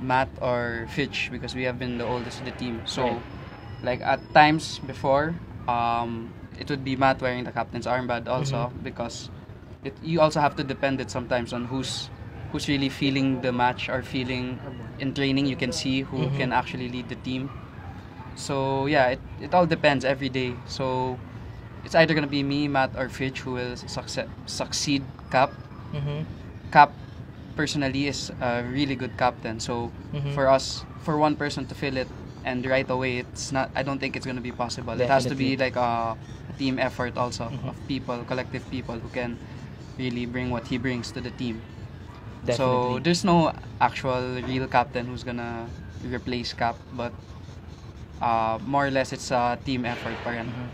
Matt, 0.00 0.28
or 0.40 0.86
Fitch 0.90 1.28
because 1.30 1.54
we 1.54 1.62
have 1.64 1.78
been 1.78 1.98
the 1.98 2.04
oldest 2.06 2.40
of 2.40 2.44
the 2.46 2.52
team. 2.52 2.80
So, 2.86 3.04
Right. 3.04 3.22
like 3.82 4.00
at 4.02 4.20
times 4.34 4.78
before, 4.86 5.34
um, 5.68 6.30
it 6.58 6.68
would 6.70 6.82
be 6.84 6.96
Matt 6.96 7.20
wearing 7.20 7.44
the 7.44 7.52
captain's 7.52 7.86
armband 7.86 8.26
also 8.28 8.72
because 8.82 9.30
it, 9.84 9.94
you 10.02 10.20
also 10.20 10.40
have 10.40 10.56
to 10.56 10.64
depend 10.64 11.00
it 11.00 11.10
sometimes 11.10 11.52
on 11.52 11.66
who's 11.66 12.10
who's 12.50 12.66
really 12.66 12.88
feeling 12.88 13.42
the 13.42 13.52
match 13.52 13.88
or 13.92 14.02
feeling 14.02 14.58
in 14.98 15.12
training. 15.12 15.44
You 15.46 15.54
can 15.54 15.70
see 15.70 16.00
who 16.02 16.26
Mhm. 16.26 16.36
can 16.36 16.50
actually 16.52 16.88
lead 16.88 17.08
the 17.10 17.14
team. 17.20 17.50
So 18.38 18.86
yeah, 18.86 19.18
it, 19.18 19.20
it 19.42 19.50
all 19.52 19.66
depends 19.66 20.04
every 20.06 20.28
day. 20.30 20.54
So 20.70 21.18
it's 21.84 21.94
either 21.94 22.14
gonna 22.14 22.30
be 22.30 22.42
me, 22.42 22.68
Matt, 22.70 22.94
or 22.96 23.08
Fitch 23.10 23.40
who 23.42 23.52
will 23.58 23.74
succe- 23.74 24.30
succeed 24.46 25.02
Cap. 25.30 25.50
Mhm. 25.92 26.24
Cap 26.70 26.92
personally 27.58 28.06
is 28.06 28.30
a 28.40 28.62
really 28.62 28.94
good 28.94 29.18
captain. 29.18 29.58
So 29.58 29.90
Mhm. 30.14 30.32
for 30.38 30.46
us, 30.46 30.86
for 31.02 31.18
one 31.18 31.34
person 31.34 31.66
to 31.66 31.74
fill 31.74 31.96
it 31.98 32.06
and 32.46 32.62
right 32.64 32.88
away, 32.88 33.18
it's 33.26 33.50
not. 33.50 33.70
I 33.74 33.82
don't 33.82 33.98
think 33.98 34.14
it's 34.14 34.24
gonna 34.24 34.40
be 34.44 34.52
possible. 34.54 34.94
It 34.94 35.10
has 35.10 35.26
to 35.26 35.34
be 35.34 35.56
like 35.58 35.74
a, 35.76 36.14
a 36.48 36.52
team 36.56 36.78
effort 36.78 37.18
also 37.18 37.50
Mhm. 37.50 37.68
of 37.68 37.76
people, 37.90 38.22
collective 38.24 38.62
people 38.70 38.94
who 39.02 39.08
can 39.10 39.36
really 39.98 40.26
bring 40.30 40.50
what 40.54 40.70
he 40.70 40.78
brings 40.78 41.10
to 41.12 41.20
the 41.20 41.34
team. 41.34 41.58
So 42.54 42.98
there's 43.02 43.24
no 43.26 43.52
actual 43.82 44.38
real 44.46 44.68
captain 44.70 45.06
who's 45.10 45.24
gonna 45.26 45.66
replace 46.06 46.54
Cap, 46.54 46.76
but 46.94 47.12
uh, 48.20 48.58
more 48.66 48.86
or 48.86 48.90
less 48.90 49.12
it's 49.12 49.30
a 49.30 49.58
team 49.64 49.84
effort 49.84 50.16
pa 50.24 50.30
rin. 50.30 50.46
Mhm. 50.46 50.68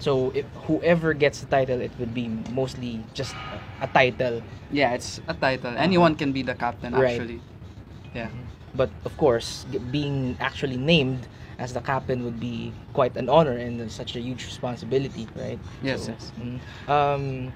So 0.00 0.32
if 0.34 0.46
whoever 0.64 1.12
gets 1.12 1.40
the 1.40 1.46
title, 1.46 1.80
it 1.80 1.92
would 2.00 2.14
be 2.16 2.28
mostly 2.50 3.04
just 3.12 3.36
a 3.80 3.86
title. 3.86 4.40
Yeah, 4.72 4.96
it's 4.96 5.20
a 5.28 5.34
title. 5.34 5.76
Anyone 5.76 6.16
can 6.16 6.32
be 6.32 6.40
the 6.42 6.54
captain 6.56 6.94
actually. 6.96 7.44
Right. 7.44 8.16
Yeah. 8.16 8.28
But 8.72 8.88
of 9.04 9.12
course, 9.20 9.66
being 9.92 10.36
actually 10.40 10.78
named 10.78 11.26
as 11.58 11.74
the 11.74 11.80
captain 11.84 12.24
would 12.24 12.40
be 12.40 12.72
quite 12.94 13.16
an 13.20 13.28
honor 13.28 13.52
and 13.58 13.76
such 13.92 14.16
a 14.16 14.20
huge 14.20 14.46
responsibility, 14.46 15.28
right? 15.36 15.58
Yes, 15.82 16.06
So, 16.06 16.12
yes. 16.16 16.32
mm, 16.40 16.58
Um, 16.88 17.52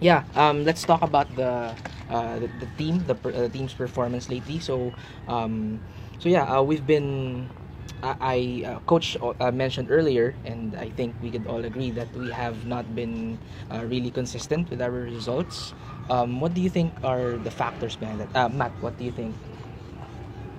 yeah. 0.00 0.22
Um, 0.36 0.62
let's 0.64 0.84
talk 0.84 1.02
about 1.02 1.26
the 1.34 1.74
uh, 2.12 2.38
the, 2.38 2.46
the 2.62 2.68
team, 2.78 3.02
the, 3.10 3.14
per- 3.18 3.32
uh, 3.34 3.48
team's 3.48 3.74
performance 3.74 4.28
lately. 4.30 4.60
So, 4.60 4.92
um, 5.26 5.80
so 6.22 6.28
yeah, 6.28 6.46
uh, 6.46 6.62
we've 6.62 6.86
been. 6.86 7.48
I, 8.02 8.16
I 8.20 8.64
uh, 8.66 8.80
coach 8.80 9.16
uh, 9.22 9.50
mentioned 9.52 9.88
earlier, 9.90 10.38
and 10.44 10.74
I 10.76 10.90
think 10.90 11.16
we 11.20 11.30
could 11.30 11.46
all 11.46 11.64
agree 11.64 11.90
that 11.92 12.14
we 12.16 12.30
have 12.30 12.66
not 12.66 12.94
been 12.94 13.40
uh, 13.70 13.84
really 13.86 14.10
consistent 14.10 14.70
with 14.70 14.82
our 14.82 14.90
results. 14.90 15.74
Um, 16.08 16.40
what 16.40 16.54
do 16.54 16.60
you 16.60 16.70
think 16.70 16.98
are 17.02 17.38
the 17.38 17.50
factors 17.50 17.96
behind 17.96 18.20
that? 18.20 18.30
Uh, 18.34 18.48
Matt, 18.48 18.74
what 18.80 18.98
do 18.98 19.04
you 19.04 19.12
think? 19.12 19.38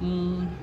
Mm, 0.02 0.58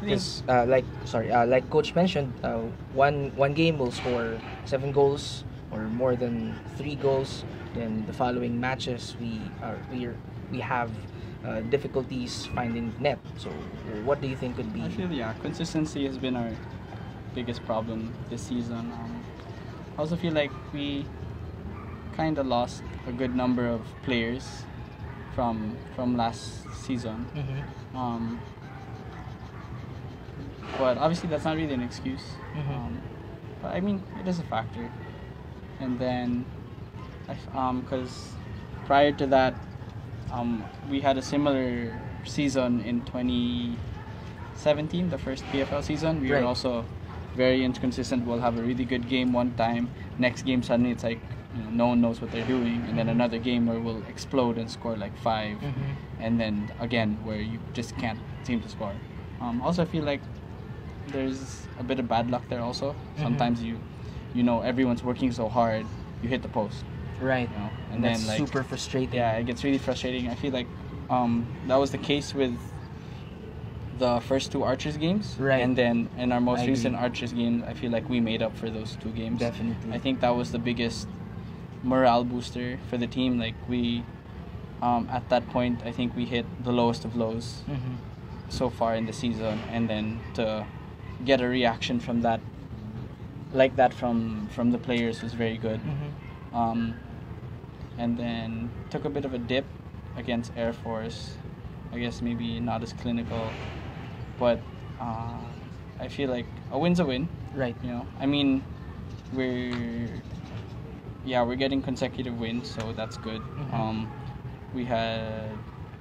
Because 0.00 0.42
uh, 0.48 0.66
like 0.68 0.86
sorry, 1.04 1.30
uh, 1.30 1.46
like 1.46 1.70
coach 1.70 1.94
mentioned, 1.94 2.40
uh, 2.44 2.70
one 2.92 3.32
one 3.34 3.54
game 3.54 3.78
will 3.78 3.92
score 3.92 4.42
seven 4.64 4.92
goals 4.92 5.44
or 5.70 5.88
more 5.88 6.16
than 6.16 6.60
three 6.66 6.96
goals. 6.96 7.44
Then 7.72 8.04
the 8.06 8.12
following 8.12 8.60
matches 8.60 9.16
we 9.18 9.54
are 9.62 9.82
we 9.88 10.04
are, 10.06 10.20
we 10.54 10.60
have 10.60 10.90
uh, 11.44 11.60
difficulties 11.74 12.46
finding 12.54 12.94
net. 13.00 13.18
So 13.36 13.50
what 14.06 14.20
do 14.22 14.28
you 14.28 14.36
think 14.36 14.56
could 14.56 14.72
be? 14.72 14.82
I 14.82 14.88
feel 14.88 15.10
yeah, 15.12 15.34
consistency 15.42 16.06
has 16.06 16.16
been 16.16 16.36
our 16.36 16.52
biggest 17.34 17.64
problem 17.66 18.14
this 18.30 18.42
season. 18.42 18.92
Um, 18.94 19.24
I 19.98 20.00
also 20.00 20.16
feel 20.16 20.32
like 20.32 20.52
we 20.72 21.04
kind 22.16 22.38
of 22.38 22.46
lost 22.46 22.82
a 23.08 23.12
good 23.12 23.34
number 23.34 23.66
of 23.66 23.82
players 24.04 24.62
from 25.34 25.76
from 25.96 26.16
last 26.16 26.62
season. 26.86 27.26
Mhm, 27.34 27.60
Um, 27.98 28.40
but 30.78 30.98
obviously, 30.98 31.28
that's 31.28 31.44
not 31.44 31.56
really 31.56 31.74
an 31.74 31.82
excuse. 31.82 32.24
Mhm. 32.54 32.70
Um, 32.70 33.02
but 33.62 33.74
I 33.74 33.80
mean, 33.80 34.02
it 34.20 34.28
is 34.28 34.38
a 34.38 34.42
factor. 34.46 34.86
And 35.80 35.98
then, 35.98 36.46
f- 37.28 37.48
um, 37.54 37.80
because 37.82 38.34
prior 38.86 39.10
to 39.12 39.26
that, 39.26 39.54
um, 40.34 40.64
we 40.90 41.00
had 41.00 41.16
a 41.18 41.22
similar 41.22 41.92
season 42.24 42.80
in 42.80 43.00
2017, 43.02 45.10
the 45.10 45.18
first 45.18 45.44
PFL 45.52 45.82
season. 45.82 46.20
We 46.20 46.32
Right. 46.32 46.42
were 46.42 46.48
also 46.48 46.84
very 47.36 47.64
inconsistent. 47.64 48.26
We'll 48.26 48.40
have 48.40 48.58
a 48.58 48.62
really 48.62 48.84
good 48.84 49.08
game 49.08 49.32
one 49.32 49.52
time. 49.54 49.88
Next 50.18 50.42
game, 50.44 50.62
suddenly 50.62 50.90
it's 50.92 51.04
like 51.04 51.20
you 51.56 51.62
know, 51.62 51.70
no 51.70 51.86
one 51.88 52.00
knows 52.00 52.20
what 52.20 52.30
they're 52.32 52.46
doing. 52.46 52.84
And 52.88 52.98
then 52.98 53.08
another 53.08 53.38
game 53.38 53.66
where 53.66 53.78
we'll 53.78 54.02
explode 54.08 54.58
and 54.58 54.68
score 54.70 54.96
like 54.96 55.16
5 55.18 55.58
mhm. 55.58 55.72
and 56.20 56.40
then 56.40 56.70
again 56.80 57.18
where 57.24 57.40
you 57.40 57.58
just 57.72 57.96
can't 57.96 58.18
seem 58.42 58.60
to 58.60 58.68
score. 58.68 58.92
Um, 59.40 59.62
also, 59.62 59.82
I 59.82 59.84
feel 59.84 60.04
like 60.04 60.20
there's 61.12 61.66
a 61.78 61.84
bit 61.84 61.98
of 62.00 62.08
bad 62.08 62.30
luck 62.30 62.42
there. 62.48 62.60
Also, 62.60 62.94
Mhm. 63.16 63.22
sometimes 63.22 63.62
you, 63.62 63.78
you 64.34 64.42
know, 64.42 64.62
everyone's 64.62 65.04
working 65.04 65.30
so 65.32 65.48
hard, 65.48 65.86
you 66.22 66.28
hit 66.28 66.42
the 66.42 66.48
post, 66.48 66.84
Right. 67.20 67.48
you 67.50 67.56
know, 67.56 67.70
And 67.90 67.94
and 67.96 68.04
that's 68.04 68.20
then 68.20 68.28
like 68.28 68.38
super 68.38 68.62
frustrating. 68.62 69.14
yeah, 69.14 69.32
it 69.36 69.46
gets 69.46 69.62
really 69.64 69.78
frustrating. 69.78 70.28
I 70.28 70.34
feel 70.34 70.52
like 70.52 70.66
um, 71.10 71.46
that 71.68 71.76
was 71.76 71.90
the 71.90 71.98
case 71.98 72.34
with 72.34 72.54
the 73.98 74.20
first 74.20 74.50
two 74.50 74.62
Archers 74.64 74.96
games, 74.96 75.36
Right. 75.38 75.62
And 75.62 75.76
then 75.76 76.08
in 76.18 76.32
our 76.32 76.40
most 76.40 76.60
I 76.60 76.66
recent 76.66 76.94
agree. 76.96 77.04
Archers 77.04 77.32
game, 77.32 77.64
I 77.66 77.74
feel 77.74 77.92
like 77.92 78.08
we 78.08 78.18
made 78.20 78.42
up 78.42 78.56
for 78.56 78.68
those 78.68 78.96
two 79.00 79.10
games. 79.10 79.38
Definitely. 79.38 79.92
I 79.92 79.98
think 79.98 80.20
that 80.20 80.30
was 80.34 80.50
the 80.50 80.58
biggest 80.58 81.06
morale 81.84 82.24
booster 82.24 82.78
for 82.90 82.96
the 82.98 83.06
team. 83.06 83.38
Like 83.38 83.54
we, 83.68 84.02
um, 84.82 85.08
at 85.12 85.28
that 85.28 85.48
point, 85.50 85.80
I 85.84 85.92
think 85.92 86.16
we 86.16 86.24
hit 86.24 86.44
the 86.64 86.72
lowest 86.72 87.04
of 87.04 87.14
lows 87.14 87.62
Mhm. 87.68 87.98
so 88.48 88.68
far 88.68 88.96
in 88.96 89.06
the 89.06 89.12
season, 89.12 89.60
and 89.70 89.88
then 89.88 90.18
to 90.34 90.66
get 91.24 91.40
a 91.40 91.46
reaction 91.46 92.00
from 92.00 92.22
that, 92.22 92.40
like 93.52 93.76
that 93.76 93.94
from 93.94 94.48
from 94.50 94.72
the 94.72 94.78
players 94.78 95.22
was 95.22 95.34
very 95.34 95.56
good. 95.56 95.80
Mhm. 95.80 96.10
Um, 96.54 96.94
and 97.98 98.16
then 98.16 98.70
took 98.90 99.04
a 99.04 99.10
bit 99.10 99.24
of 99.24 99.34
a 99.34 99.38
dip 99.38 99.66
against 100.16 100.52
Air 100.56 100.72
Force. 100.72 101.34
I 101.92 101.98
guess 101.98 102.22
maybe 102.22 102.58
not 102.60 102.82
as 102.82 102.92
clinical, 102.92 103.50
but 104.38 104.60
uh, 105.00 105.38
I 106.00 106.08
feel 106.08 106.30
like 106.30 106.46
a 106.72 106.78
win's 106.78 106.98
a 107.00 107.04
win. 107.04 107.28
Right. 107.54 107.76
You 107.82 107.90
know, 107.90 108.06
I 108.18 108.26
mean, 108.26 108.64
we're 109.32 110.08
yeah, 111.24 111.42
we're 111.42 111.54
getting 111.56 111.80
consecutive 111.82 112.38
wins, 112.38 112.68
so 112.70 112.92
that's 112.92 113.16
good. 113.16 113.40
Mhm. 113.42 113.72
Um, 113.74 114.10
we 114.74 114.84
had 114.84 115.50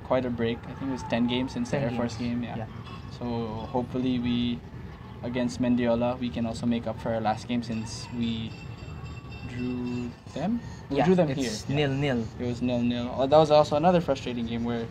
quite 0.03 0.25
a 0.25 0.29
break. 0.29 0.57
I 0.67 0.73
think 0.73 0.89
it 0.89 0.93
was 0.93 1.03
ten 1.03 1.27
games 1.27 1.53
since 1.53 1.69
10 1.69 1.81
the 1.81 1.91
Air 1.91 1.97
Force 1.97 2.15
game. 2.17 2.43
Yeah. 2.43 2.57
Yeah. 2.57 2.65
So 3.19 3.25
hopefully 3.71 4.19
we 4.19 4.59
against 5.23 5.61
Mendiola 5.61 6.19
we 6.19 6.29
can 6.29 6.45
also 6.45 6.65
make 6.65 6.85
up 6.87 6.99
for 6.99 7.13
our 7.13 7.21
last 7.21 7.47
game 7.47 7.63
since 7.63 8.07
we 8.17 8.51
drew 9.55 10.11
them. 10.33 10.59
We 10.89 10.97
yeah. 10.97 11.05
drew 11.05 11.15
them 11.15 11.27
here. 11.29 11.51
nil 11.69 11.91
nil. 11.91 12.25
It 12.39 12.45
was 12.45 12.61
nil 12.61 12.81
nil. 12.81 13.13
Oh, 13.17 13.27
that 13.27 13.37
was 13.37 13.51
also 13.51 13.75
another 13.75 14.01
frustrating 14.01 14.45
game 14.45 14.63
where 14.63 14.85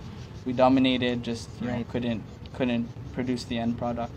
we 0.44 0.52
dominated, 0.52 1.22
just 1.22 1.48
you 1.60 1.68
know, 1.68 1.84
couldn't 1.90 2.22
couldn't 2.54 2.88
produce 3.12 3.44
the 3.44 3.58
end 3.58 3.78
product, 3.78 4.12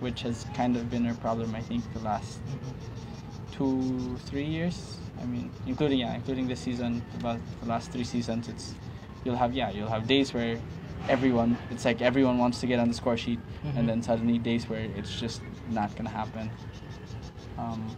which 0.00 0.22
has 0.22 0.46
kind 0.54 0.76
of 0.76 0.90
been 0.90 1.06
our 1.06 1.14
problem. 1.14 1.54
I 1.54 1.60
think 1.60 1.82
the 1.92 2.00
last 2.00 2.40
two 3.52 4.16
three 4.26 4.44
years. 4.44 4.96
I 5.20 5.26
mean, 5.26 5.50
including 5.66 5.98
yeah, 5.98 6.14
including 6.14 6.46
this 6.46 6.60
season, 6.60 7.02
about 7.18 7.40
the 7.60 7.68
last 7.68 7.90
three 7.90 8.04
seasons, 8.04 8.48
it's 8.48 8.74
you'll 9.24 9.36
have 9.36 9.52
yeah, 9.52 9.70
you'll 9.70 9.88
have 9.88 10.06
days 10.06 10.32
where 10.32 10.58
everyone 11.08 11.56
it's 11.70 11.84
like 11.84 12.00
everyone 12.02 12.38
wants 12.38 12.60
to 12.60 12.66
get 12.66 12.78
on 12.78 12.88
the 12.88 12.94
score 12.94 13.16
sheet, 13.16 13.40
Mhm. 13.64 13.76
and 13.78 13.88
then 13.88 14.02
suddenly 14.02 14.38
days 14.38 14.68
where 14.68 14.86
it's 14.96 15.18
just 15.18 15.42
not 15.70 15.94
gonna 15.96 16.10
happen. 16.10 16.50
Um, 17.58 17.96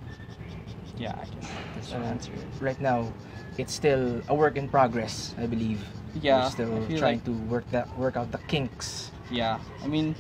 yeah, 1.01 1.17
I 1.17 1.25
guess 1.25 1.51
that's 1.75 1.91
the 1.91 1.97
answer. 1.97 2.33
right 2.61 2.81
now, 2.81 3.11
it's 3.57 3.73
still 3.73 4.21
a 4.29 4.35
work 4.35 4.57
in 4.57 4.69
progress. 4.69 5.35
I 5.39 5.47
believe. 5.47 5.81
Yeah, 6.21 6.45
We're 6.45 6.51
still 6.51 6.75
I 6.77 6.87
feel 6.87 6.99
trying 6.99 7.19
like- 7.19 7.25
to 7.25 7.33
work 7.49 7.65
that 7.71 7.87
work 7.99 8.17
out 8.17 8.31
the 8.33 8.39
kinks. 8.53 9.11
Yeah, 9.31 9.59
I 9.83 9.87
mean, 9.87 10.15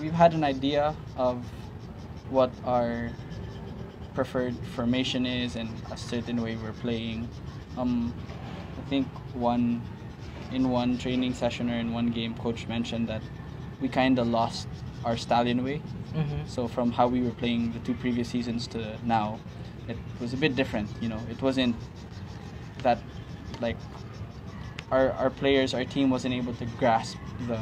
we've 0.00 0.12
had 0.12 0.34
an 0.34 0.44
idea 0.44 0.94
of 1.16 1.44
what 2.30 2.50
our 2.64 3.10
preferred 4.14 4.54
formation 4.76 5.24
is 5.26 5.56
and 5.56 5.68
a 5.90 5.96
certain 5.96 6.42
way 6.42 6.56
we're 6.56 6.76
playing. 6.84 7.28
Um, 7.78 8.12
I 8.78 8.88
think 8.88 9.06
one 9.34 9.80
in 10.52 10.68
one 10.68 10.98
training 10.98 11.32
session 11.32 11.70
or 11.70 11.74
in 11.80 11.92
one 11.94 12.10
game, 12.10 12.34
coach 12.34 12.68
mentioned 12.68 13.08
that 13.08 13.22
we 13.80 13.88
kind 13.88 14.18
of 14.18 14.26
lost 14.28 14.68
our 15.04 15.16
stallion 15.16 15.64
way. 15.64 15.80
Mm-hmm. 16.14 16.46
So 16.46 16.68
from 16.68 16.92
how 16.92 17.08
we 17.08 17.22
were 17.22 17.30
playing 17.32 17.72
the 17.72 17.78
two 17.80 17.94
previous 17.94 18.28
seasons 18.28 18.66
to 18.68 18.98
now, 19.02 19.40
it 19.88 19.96
was 20.20 20.32
a 20.32 20.36
bit 20.36 20.54
different. 20.54 20.88
You 21.00 21.08
know, 21.08 21.20
it 21.30 21.40
wasn't 21.42 21.76
that 22.82 23.02
like 23.60 23.76
our 24.90 25.12
our 25.12 25.30
players, 25.30 25.74
our 25.74 25.84
team 25.84 26.10
wasn't 26.10 26.34
able 26.34 26.54
to 26.54 26.64
grasp 26.78 27.16
the 27.46 27.58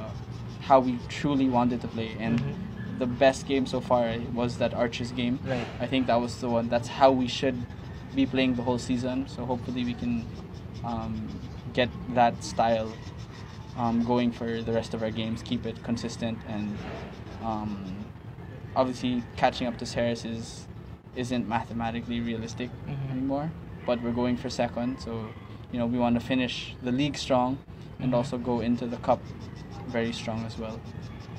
how 0.61 0.81
we 0.81 0.99
truly 1.09 1.49
wanted 1.49 1.81
to 1.81 1.89
play. 1.89 2.15
And 2.19 2.39
Mhm. 2.41 2.99
the 2.99 3.07
best 3.07 3.47
game 3.47 3.67
so 3.67 3.81
far 3.81 4.15
was 4.33 4.59
that 4.59 4.75
Archers 4.75 5.11
game. 5.13 5.39
Right. 5.45 5.67
I 5.79 5.87
think 5.87 6.07
that 6.07 6.21
was 6.21 6.37
the 6.41 6.49
one. 6.51 6.69
That's 6.69 6.89
how 6.89 7.11
we 7.11 7.27
should 7.29 7.65
be 8.15 8.27
playing 8.27 8.57
the 8.57 8.63
whole 8.63 8.79
season. 8.79 9.27
So 9.29 9.47
hopefully 9.47 9.85
we 9.85 9.95
can 9.95 10.27
um, 10.85 11.29
get 11.73 11.91
that 12.15 12.43
style 12.43 12.97
um, 13.77 14.03
going 14.05 14.33
for 14.33 14.63
the 14.63 14.73
rest 14.73 14.95
of 14.95 15.03
our 15.03 15.11
games. 15.11 15.43
Keep 15.43 15.67
it 15.67 15.83
consistent 15.83 16.39
and 16.47 16.79
um, 17.43 18.07
obviously 18.75 19.25
catching 19.37 19.67
up 19.67 19.77
to 19.79 19.87
Ceres 19.87 20.25
is 20.25 20.67
isn't 21.17 21.49
mathematically 21.49 22.21
realistic 22.21 22.71
Mhm. 22.87 23.11
anymore. 23.11 23.51
But 23.87 24.03
we're 24.03 24.13
going 24.13 24.37
for 24.37 24.49
second, 24.51 24.99
so 25.01 25.27
you 25.73 25.79
know 25.79 25.87
we 25.87 25.99
want 25.99 26.15
to 26.15 26.21
finish 26.25 26.75
the 26.83 26.93
league 26.93 27.17
strong 27.17 27.59
and 28.01 28.13
Mhm. 28.13 28.17
also 28.17 28.39
go 28.39 28.61
into 28.61 28.87
the 28.87 28.97
cup 28.99 29.21
very 29.89 30.13
strong 30.13 30.45
as 30.47 30.59
well. 30.59 30.79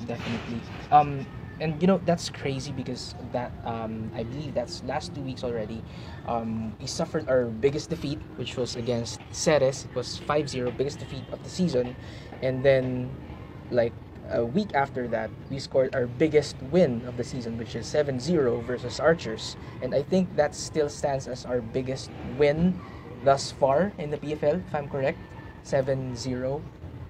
definitely. 0.06 0.58
Um, 0.90 1.24
and 1.60 1.78
you 1.80 1.86
know 1.86 2.00
that's 2.04 2.26
crazy 2.28 2.72
because 2.72 3.14
that 3.30 3.52
um, 3.64 4.10
I 4.18 4.24
believe 4.24 4.52
that's 4.52 4.82
last 4.82 5.14
two 5.14 5.20
weeks 5.22 5.44
already. 5.44 5.78
Um, 6.26 6.74
we 6.80 6.86
suffered 6.90 7.28
our 7.30 7.46
biggest 7.46 7.88
defeat, 7.88 8.18
which 8.34 8.56
was 8.58 8.74
against 8.74 9.20
Ceres. 9.30 9.84
It 9.86 9.94
was 9.94 10.18
5-0, 10.26 10.74
biggest 10.76 10.98
defeat 10.98 11.22
of 11.30 11.38
the 11.44 11.50
season, 11.50 11.94
and 12.42 12.64
then 12.66 13.10
like 13.70 13.92
a 14.30 14.44
week 14.44 14.74
after 14.74 15.08
that, 15.08 15.30
we 15.50 15.58
scored 15.58 15.94
our 15.94 16.06
biggest 16.06 16.56
win 16.70 17.02
of 17.06 17.16
the 17.16 17.24
season, 17.24 17.58
which 17.58 17.74
is 17.74 17.86
7-0 17.86 18.62
versus 18.64 19.00
Archers, 19.00 19.56
and 19.82 19.94
I 19.94 20.02
think 20.02 20.34
that 20.36 20.54
still 20.54 20.88
stands 20.88 21.26
as 21.28 21.44
our 21.44 21.60
biggest 21.60 22.10
win 22.38 22.78
thus 23.24 23.50
far 23.52 23.92
in 23.98 24.10
the 24.10 24.18
PFL, 24.18 24.62
if 24.66 24.74
I'm 24.74 24.88
correct. 24.88 25.18
7-0 25.64 26.60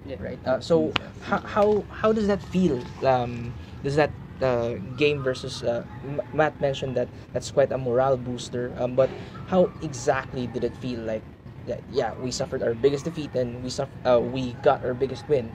Yeah. 0.05 0.15
right? 0.19 0.39
Uh, 0.45 0.59
so 0.59 0.91
how, 1.23 1.39
how 1.39 1.67
how 1.89 2.11
does 2.11 2.27
that 2.27 2.43
feel? 2.43 2.83
Um, 3.07 3.53
does 3.83 3.95
that 3.95 4.11
uh, 4.41 4.75
game 4.99 5.23
versus 5.23 5.63
uh, 5.63 5.85
M- 6.03 6.21
Matt 6.33 6.59
mentioned 6.59 6.95
that 6.99 7.07
that's 7.31 7.49
quite 7.51 7.71
a 7.71 7.77
morale 7.77 8.17
booster. 8.17 8.75
Um, 8.77 8.95
but 8.95 9.09
how 9.47 9.71
exactly 9.81 10.45
did 10.47 10.63
it 10.63 10.75
feel 10.77 10.99
like? 11.01 11.23
That, 11.65 11.79
yeah, 11.95 12.11
we 12.19 12.29
suffered 12.31 12.61
our 12.61 12.73
biggest 12.75 13.05
defeat 13.07 13.31
and 13.35 13.63
we 13.63 13.69
suff- 13.71 13.87
uh, 14.03 14.19
we 14.19 14.51
got 14.61 14.83
our 14.83 14.93
biggest 14.93 15.23
win. 15.31 15.47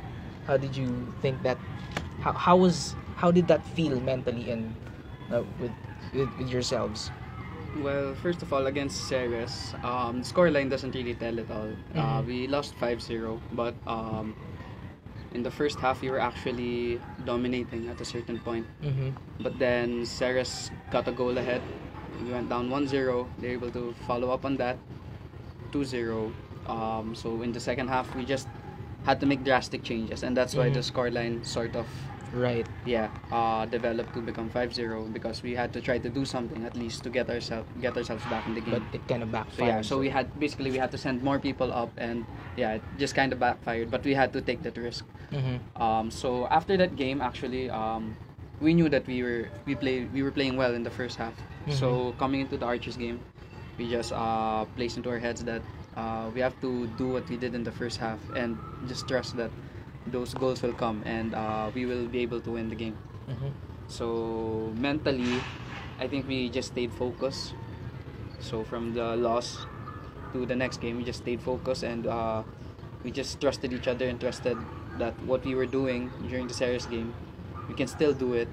How 0.49 0.57
did 0.57 0.75
you 0.75 0.89
think 1.21 1.37
that? 1.45 1.59
How, 2.25 2.33
how 2.33 2.57
was 2.57 2.97
how 3.21 3.31
did 3.31 3.47
that 3.53 3.61
feel 3.77 4.01
mentally 4.01 4.51
and 4.51 4.75
uh, 5.31 5.45
with, 5.61 5.71
with 6.17 6.31
with 6.41 6.49
yourselves? 6.49 7.13
Well, 7.85 8.17
first 8.25 8.41
of 8.41 8.51
all, 8.51 8.65
against 8.67 9.07
Ceres, 9.13 9.75
um, 9.85 10.25
scoreline 10.25 10.71
doesn't 10.73 10.95
really 10.97 11.13
tell 11.15 11.37
it 11.39 11.51
all. 11.53 11.69
Uh, 11.95 12.25
Mhm. 12.25 12.27
we 12.27 12.47
lost 12.49 12.73
5-0, 12.81 13.39
but 13.53 13.75
um, 13.87 14.33
in 15.37 15.43
the 15.45 15.51
first 15.53 15.79
half, 15.79 16.01
we 16.01 16.09
were 16.09 16.19
actually 16.19 16.99
dominating 17.29 17.87
at 17.93 18.01
a 18.01 18.07
certain 18.09 18.41
point. 18.41 18.65
Mm-hmm. 18.83 19.11
But 19.45 19.59
then 19.61 20.07
Ceres 20.09 20.73
got 20.91 21.07
a 21.07 21.13
goal 21.13 21.37
ahead. 21.37 21.61
We 22.25 22.33
went 22.33 22.49
down 22.49 22.71
1-0. 22.73 23.29
they're 23.39 23.53
able 23.53 23.71
to 23.77 23.93
follow 24.09 24.33
up 24.33 24.49
on 24.49 24.57
that. 24.57 24.79
2-0. 25.71 26.33
Um, 26.67 27.15
so 27.15 27.43
in 27.45 27.53
the 27.53 27.61
second 27.61 27.89
half, 27.89 28.09
we 28.17 28.25
just 28.25 28.49
had 29.09 29.21
to 29.21 29.27
make 29.27 29.43
drastic 29.43 29.83
changes, 29.83 30.21
and 30.23 30.37
that's 30.37 30.53
why 30.55 30.69
Mhm. 30.69 30.75
the 30.77 30.85
scoreline 30.85 31.37
sort 31.45 31.75
of 31.81 31.87
Right. 32.29 32.67
yeah 32.85 33.09
uh, 33.33 33.65
developed 33.65 34.13
to 34.13 34.21
become 34.21 34.51
5-0 34.53 35.09
because 35.17 35.41
we 35.43 35.57
had 35.57 35.73
to 35.73 35.81
try 35.81 35.97
to 35.97 36.11
do 36.13 36.27
something 36.29 36.61
at 36.69 36.77
least 36.77 37.01
to 37.05 37.09
get 37.09 37.31
ourselves 37.33 37.65
get 37.81 37.97
ourselves 37.97 38.21
back 38.29 38.45
in 38.47 38.53
the 38.53 38.61
game. 38.61 38.77
But 38.77 38.85
it 38.93 39.01
kind 39.09 39.23
of 39.25 39.31
So 39.33 39.37
backfired. 39.41 39.69
yeah, 39.73 39.81
so 39.81 39.97
we 40.05 40.11
had 40.13 40.29
basically 40.39 40.71
we 40.71 40.77
had 40.77 40.93
to 40.93 41.01
send 41.01 41.25
more 41.25 41.39
people 41.41 41.73
up, 41.73 41.89
and 41.97 42.29
yeah, 42.61 42.77
it 42.77 42.83
just 43.01 43.15
kind 43.17 43.33
of 43.33 43.39
backfired. 43.41 43.89
But 43.91 44.05
we 44.05 44.13
had 44.13 44.37
to 44.37 44.45
take 44.45 44.61
that 44.69 44.77
risk. 44.77 45.09
Mm-hmm. 45.33 45.57
Um, 45.81 46.11
so 46.13 46.45
after 46.53 46.77
that 46.77 46.93
game, 47.01 47.25
actually, 47.25 47.71
um, 47.73 48.13
we 48.61 48.75
knew 48.77 48.93
that 48.93 49.07
we 49.09 49.23
were 49.25 49.49
we 49.65 49.73
play 49.75 50.05
we 50.13 50.21
were 50.21 50.35
playing 50.39 50.61
well 50.61 50.75
in 50.77 50.85
the 50.85 50.93
first 51.01 51.17
half. 51.17 51.33
So 51.81 52.13
coming 52.21 52.41
into 52.45 52.57
the 52.61 52.65
Archers 52.65 52.97
game, 53.01 53.21
we 53.79 53.89
just 53.89 54.13
uh, 54.13 54.65
placed 54.77 54.97
into 54.97 55.09
our 55.09 55.19
heads 55.19 55.43
that 55.45 55.63
uh, 55.97 56.31
we 56.35 56.41
have 56.41 56.59
to 56.61 56.87
do 56.99 57.09
what 57.09 57.29
we 57.29 57.37
did 57.37 57.55
in 57.55 57.63
the 57.63 57.73
first 57.73 57.99
half 57.99 58.19
and 58.35 58.59
just 58.87 59.09
trust 59.09 59.37
that 59.37 59.51
those 60.09 60.35
goals 60.35 60.63
will 60.63 60.73
come 60.73 61.03
and 61.07 61.35
uh, 61.35 61.71
we 61.75 61.87
will 61.87 62.07
be 62.07 62.19
able 62.21 62.41
to 62.41 62.51
win 62.51 62.69
the 62.69 62.75
game. 62.75 62.97
Mm-hmm. 63.29 63.49
So 63.87 64.73
mentally, 64.77 65.41
I 65.99 66.09
think 66.09 66.29
we 66.29 66.51
just 66.51 66.73
stayed 66.73 66.93
focused. 66.93 67.55
So 68.41 68.65
from 68.65 68.95
the 68.95 69.17
loss 69.17 69.67
to 70.33 70.45
the 70.45 70.57
next 70.57 70.81
game, 70.81 70.97
we 70.97 71.05
just 71.05 71.21
stayed 71.21 71.41
focused 71.41 71.83
and 71.83 72.07
uh, 72.07 72.43
we 73.03 73.11
just 73.11 73.41
trusted 73.41 73.73
each 73.73 73.89
other 73.89 74.09
and 74.09 74.21
trusted 74.21 74.59
that 74.99 75.15
what 75.23 75.45
we 75.45 75.55
were 75.55 75.67
doing 75.67 76.11
during 76.29 76.49
the 76.49 76.55
Ceres 76.55 76.87
game, 76.87 77.15
we 77.69 77.75
can 77.75 77.87
still 77.87 78.13
do 78.13 78.35
it, 78.35 78.49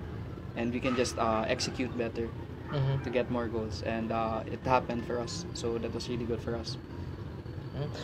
and 0.55 0.71
we 0.71 0.79
can 0.79 0.95
just 0.95 1.17
uh, 1.17 1.43
execute 1.47 1.95
better 1.97 2.29
Mm-hmm. 2.71 3.03
to 3.03 3.09
get 3.09 3.29
more 3.29 3.47
goals. 3.47 3.81
And 3.83 4.11
uh, 4.11 4.43
it 4.47 4.59
happened 4.65 5.05
for 5.05 5.19
us, 5.19 5.45
so 5.53 5.77
that 5.77 5.93
was 5.93 6.09
really 6.09 6.25
good 6.25 6.41
for 6.41 6.55
us. 6.55 6.77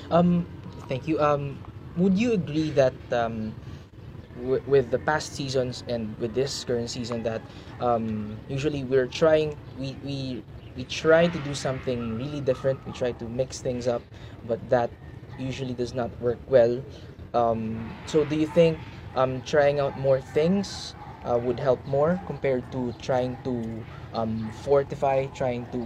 Um, 0.10 0.46
thank 0.88 1.08
you. 1.08 1.20
Um, 1.20 1.58
would 1.98 2.18
you 2.18 2.34
agree 2.34 2.72
that 2.72 2.94
um, 3.12 3.54
w- 4.36 4.62
with 4.66 4.92
the 4.92 5.00
past 5.00 5.34
seasons 5.34 5.84
and 5.88 6.16
with 6.20 6.34
this 6.34 6.64
current 6.64 6.90
season 6.90 7.24
that 7.24 7.42
um, 7.80 8.38
usually 8.48 8.84
we're 8.84 9.08
trying 9.08 9.58
we 9.78 9.98
we 10.04 10.44
we 10.76 10.84
try 10.86 11.28
to 11.28 11.40
do 11.40 11.54
something 11.54 12.18
really 12.18 12.42
different. 12.42 12.80
We 12.86 12.92
try 12.92 13.12
to 13.14 13.26
mix 13.26 13.60
things 13.60 13.88
up, 13.88 14.04
but 14.48 14.60
that 14.70 14.92
usually 15.38 15.74
does 15.74 15.94
not 15.94 16.12
work 16.22 16.40
well. 16.50 16.84
Um, 17.34 17.96
so 18.06 18.24
do 18.24 18.36
you 18.36 18.48
think 18.48 18.80
um, 19.16 19.42
trying 19.42 19.80
out 19.80 19.98
more 19.98 20.20
things 20.22 20.96
uh, 21.28 21.38
would 21.38 21.60
help 21.60 21.86
more 21.88 22.20
compared 22.26 22.64
to 22.72 22.94
trying 23.02 23.38
to 23.44 23.84
um, 24.14 24.50
fortify, 24.52 25.28
trying 25.28 25.66
to 25.72 25.82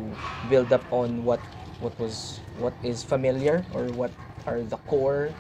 build 0.50 0.72
up 0.74 0.84
on 0.92 1.24
what 1.24 1.40
what 1.80 1.98
was 2.00 2.40
what 2.58 2.74
is 2.84 3.04
familiar 3.04 3.66
or 3.74 3.92
what 3.92 4.12
are 4.48 4.62
the 4.64 4.78
core 4.88 5.34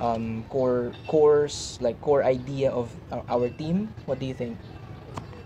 um, 0.00 0.44
core 0.48 0.92
cores 1.06 1.78
like 1.80 2.00
core 2.00 2.24
idea 2.24 2.70
of 2.70 2.90
our, 3.10 3.24
our 3.28 3.48
team? 3.50 3.94
What 4.06 4.18
do 4.18 4.26
you 4.26 4.34
think? 4.34 4.58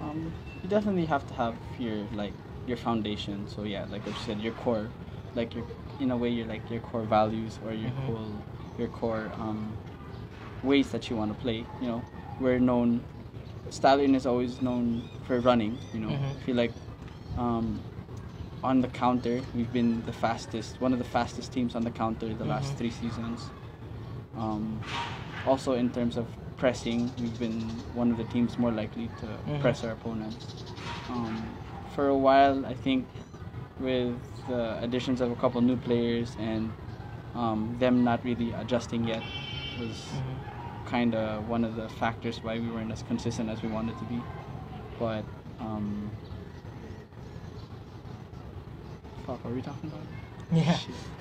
Um, 0.00 0.32
you 0.62 0.68
definitely 0.68 1.06
have 1.06 1.26
to 1.28 1.34
have 1.34 1.56
your 1.78 2.06
like 2.12 2.34
your 2.66 2.76
foundation. 2.76 3.46
So 3.48 3.62
yeah, 3.64 3.86
like 3.90 4.06
I 4.06 4.12
said, 4.12 4.38
your 4.40 4.52
core, 4.52 4.90
like 5.34 5.54
your 5.54 5.64
in 5.98 6.10
a 6.10 6.16
way 6.16 6.30
your 6.30 6.46
like 6.46 6.70
your 6.70 6.80
core 6.80 7.04
values 7.04 7.58
or 7.64 7.72
your 7.72 7.90
Mhm. 7.90 8.06
core 8.06 8.28
your 8.78 8.88
core 8.88 9.30
um, 9.38 9.76
ways 10.62 10.90
that 10.90 11.08
you 11.10 11.16
want 11.16 11.30
to 11.36 11.38
play. 11.42 11.66
You 11.80 11.88
know, 11.88 12.04
we're 12.40 12.58
known. 12.60 13.04
Stallion 13.70 14.14
is 14.14 14.26
always 14.26 14.60
known 14.62 15.08
for 15.22 15.40
running. 15.40 15.78
You 15.92 16.00
know, 16.00 16.08
Mhm. 16.10 16.36
I 16.36 16.40
feel 16.44 16.56
like 16.56 16.72
um, 17.36 17.82
on 18.62 18.80
the 18.80 18.88
counter 18.88 19.42
we've 19.54 19.72
been 19.72 20.02
the 20.02 20.12
fastest, 20.12 20.80
one 20.80 20.92
of 20.92 20.98
the 20.98 21.04
fastest 21.04 21.52
teams 21.52 21.74
on 21.74 21.82
the 21.82 21.90
counter 21.90 22.34
the 22.34 22.44
last 22.44 22.72
Mhm. 22.74 22.76
three 22.78 22.90
seasons. 22.90 23.50
Um, 24.36 24.80
also 25.44 25.72
in 25.74 25.90
terms 25.90 26.16
of 26.16 26.26
pressing, 26.56 27.12
we've 27.20 27.38
been 27.38 27.84
one 27.92 28.10
of 28.10 28.16
the 28.16 28.24
teams 28.24 28.58
more 28.58 28.72
likely 28.72 29.08
to 29.20 29.26
Mhm. 29.26 29.60
press 29.60 29.84
our 29.84 29.92
opponents. 29.92 30.54
Um, 31.08 31.56
for 31.94 32.08
a 32.08 32.16
while, 32.16 32.64
I 32.66 32.74
think 32.74 33.06
with 33.78 34.18
the 34.46 34.78
additions 34.82 35.20
of 35.20 35.30
a 35.30 35.36
couple 35.36 35.60
new 35.60 35.76
players 35.76 36.34
and 36.38 36.72
um, 37.34 37.76
them 37.78 38.02
not 38.02 38.24
really 38.24 38.52
adjusting 38.52 39.04
yet 39.04 39.22
was 39.78 40.12
Mm-hmm. 40.14 40.55
Kind 40.86 41.14
of 41.14 41.48
one 41.48 41.64
of 41.64 41.74
the 41.76 41.88
factors 41.88 42.42
why 42.42 42.58
we 42.58 42.70
weren't 42.70 42.92
as 42.92 43.02
consistent 43.02 43.50
as 43.50 43.62
we 43.62 43.68
wanted 43.68 43.98
to 43.98 44.04
be. 44.04 44.22
But 44.98 45.24
um, 45.60 46.10
fuck, 49.26 49.44
are 49.44 49.50
we 49.52 49.60
talking 49.62 49.90
about? 49.90 50.06
Yeah. 50.52 50.78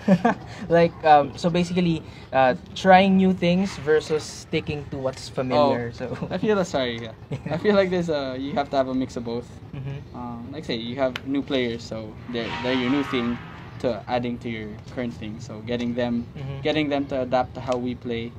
Like 0.69 0.93
um, 1.03 1.35
so 1.35 1.49
basically 1.49 2.03
uh, 2.31 2.55
trying 2.75 3.17
new 3.17 3.33
things 3.33 3.75
versus 3.77 4.23
sticking 4.23 4.85
to 4.91 4.97
what's 4.97 5.29
familiar. 5.29 5.91
So 5.91 6.15
I 6.29 6.37
feel 6.37 6.63
sorry. 6.63 7.01
Yeah, 7.03 7.11
I 7.53 7.57
feel 7.57 7.73
like 7.75 7.89
there's 7.89 8.09
a 8.09 8.37
you 8.37 8.53
have 8.53 8.69
to 8.69 8.77
have 8.77 8.87
a 8.87 8.93
mix 8.95 9.17
of 9.17 9.23
both. 9.25 9.49
Mhm. 9.73 9.99
um, 10.15 10.51
like 10.53 10.63
say 10.63 10.75
you 10.77 10.95
have 10.97 11.25
new 11.27 11.41
players, 11.41 11.83
so 11.83 12.13
they're 12.29 12.49
they're 12.61 12.77
your 12.77 12.89
new 12.89 13.03
thing 13.03 13.39
to 13.79 14.01
adding 14.07 14.37
to 14.39 14.49
your 14.49 14.69
current 14.93 15.13
thing. 15.13 15.39
So 15.41 15.59
getting 15.65 15.95
them 15.95 16.27
Mhm. 16.37 16.61
getting 16.61 16.89
them 16.89 17.05
to 17.09 17.21
adapt 17.25 17.55
to 17.55 17.61
how 17.61 17.77
we 17.77 17.95
play, 17.95 18.31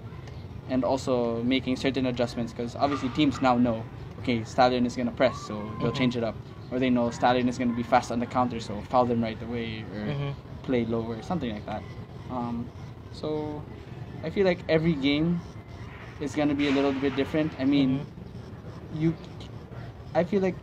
and 0.68 0.84
also 0.84 1.42
making 1.42 1.76
certain 1.76 2.06
adjustments 2.06 2.52
because 2.52 2.74
obviously 2.76 3.08
teams 3.08 3.40
now 3.40 3.56
know 3.56 3.84
okay 4.18 4.44
Stallion 4.44 4.86
is 4.86 4.96
gonna 4.96 5.12
press, 5.12 5.38
so 5.38 5.54
they'll 5.80 5.90
Mhm. 5.90 5.94
change 5.94 6.16
it 6.16 6.24
up, 6.24 6.36
or 6.70 6.78
they 6.78 6.90
know 6.90 7.10
Stallion 7.10 7.48
is 7.48 7.58
gonna 7.58 7.72
be 7.72 7.82
fast 7.82 8.10
on 8.10 8.18
the 8.20 8.26
counter, 8.26 8.60
so 8.60 8.80
foul 8.82 9.06
them 9.06 9.22
right 9.22 9.40
away 9.42 9.82
or 9.82 10.06
Mhm. 10.12 10.34
play 10.62 10.84
lower, 10.84 11.22
something 11.22 11.52
like 11.52 11.66
that. 11.66 11.82
Um, 12.30 12.68
so 13.12 13.62
I 14.24 14.30
feel 14.30 14.44
like 14.44 14.64
every 14.68 14.94
game 14.94 15.42
is 16.20 16.34
gonna 16.34 16.54
be 16.54 16.68
a 16.68 16.72
little 16.72 16.92
bit 16.92 17.14
different. 17.14 17.54
I 17.58 17.64
mean 17.64 18.00
Mhm. 18.00 18.06
you 19.00 19.14
I 20.14 20.24
feel 20.24 20.40
like 20.40 20.56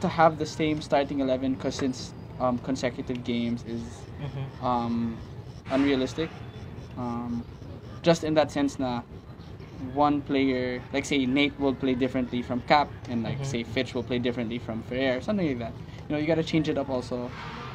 to 0.00 0.08
have 0.08 0.38
the 0.38 0.46
same 0.46 0.80
starting 0.82 1.20
11 1.20 1.54
because 1.54 1.74
since 1.74 2.12
um, 2.40 2.58
consecutive 2.58 3.22
games 3.24 3.64
is 3.64 4.02
Mhm. 4.20 4.50
um, 4.60 5.22
unrealistic 5.70 6.30
um, 6.96 7.44
just 8.02 8.24
in 8.24 8.34
that 8.34 8.50
sense 8.50 8.78
na 8.78 9.02
one 9.94 10.22
player 10.22 10.82
like 10.92 11.04
say 11.04 11.26
Nate 11.26 11.58
will 11.58 11.74
play 11.74 11.94
differently 11.94 12.42
from 12.42 12.60
Cap 12.62 12.88
and 13.08 13.22
like 13.22 13.38
Mhm. 13.38 13.46
say 13.46 13.62
Fitch 13.64 13.94
will 13.94 14.02
play 14.02 14.18
differently 14.18 14.58
from 14.58 14.82
Ferrer 14.82 15.20
something 15.20 15.46
like 15.46 15.58
that 15.58 15.72
you 16.08 16.14
know 16.14 16.20
you 16.20 16.26
got 16.26 16.36
to 16.36 16.44
change 16.44 16.68
it 16.68 16.78
up 16.78 16.88
also 16.88 17.30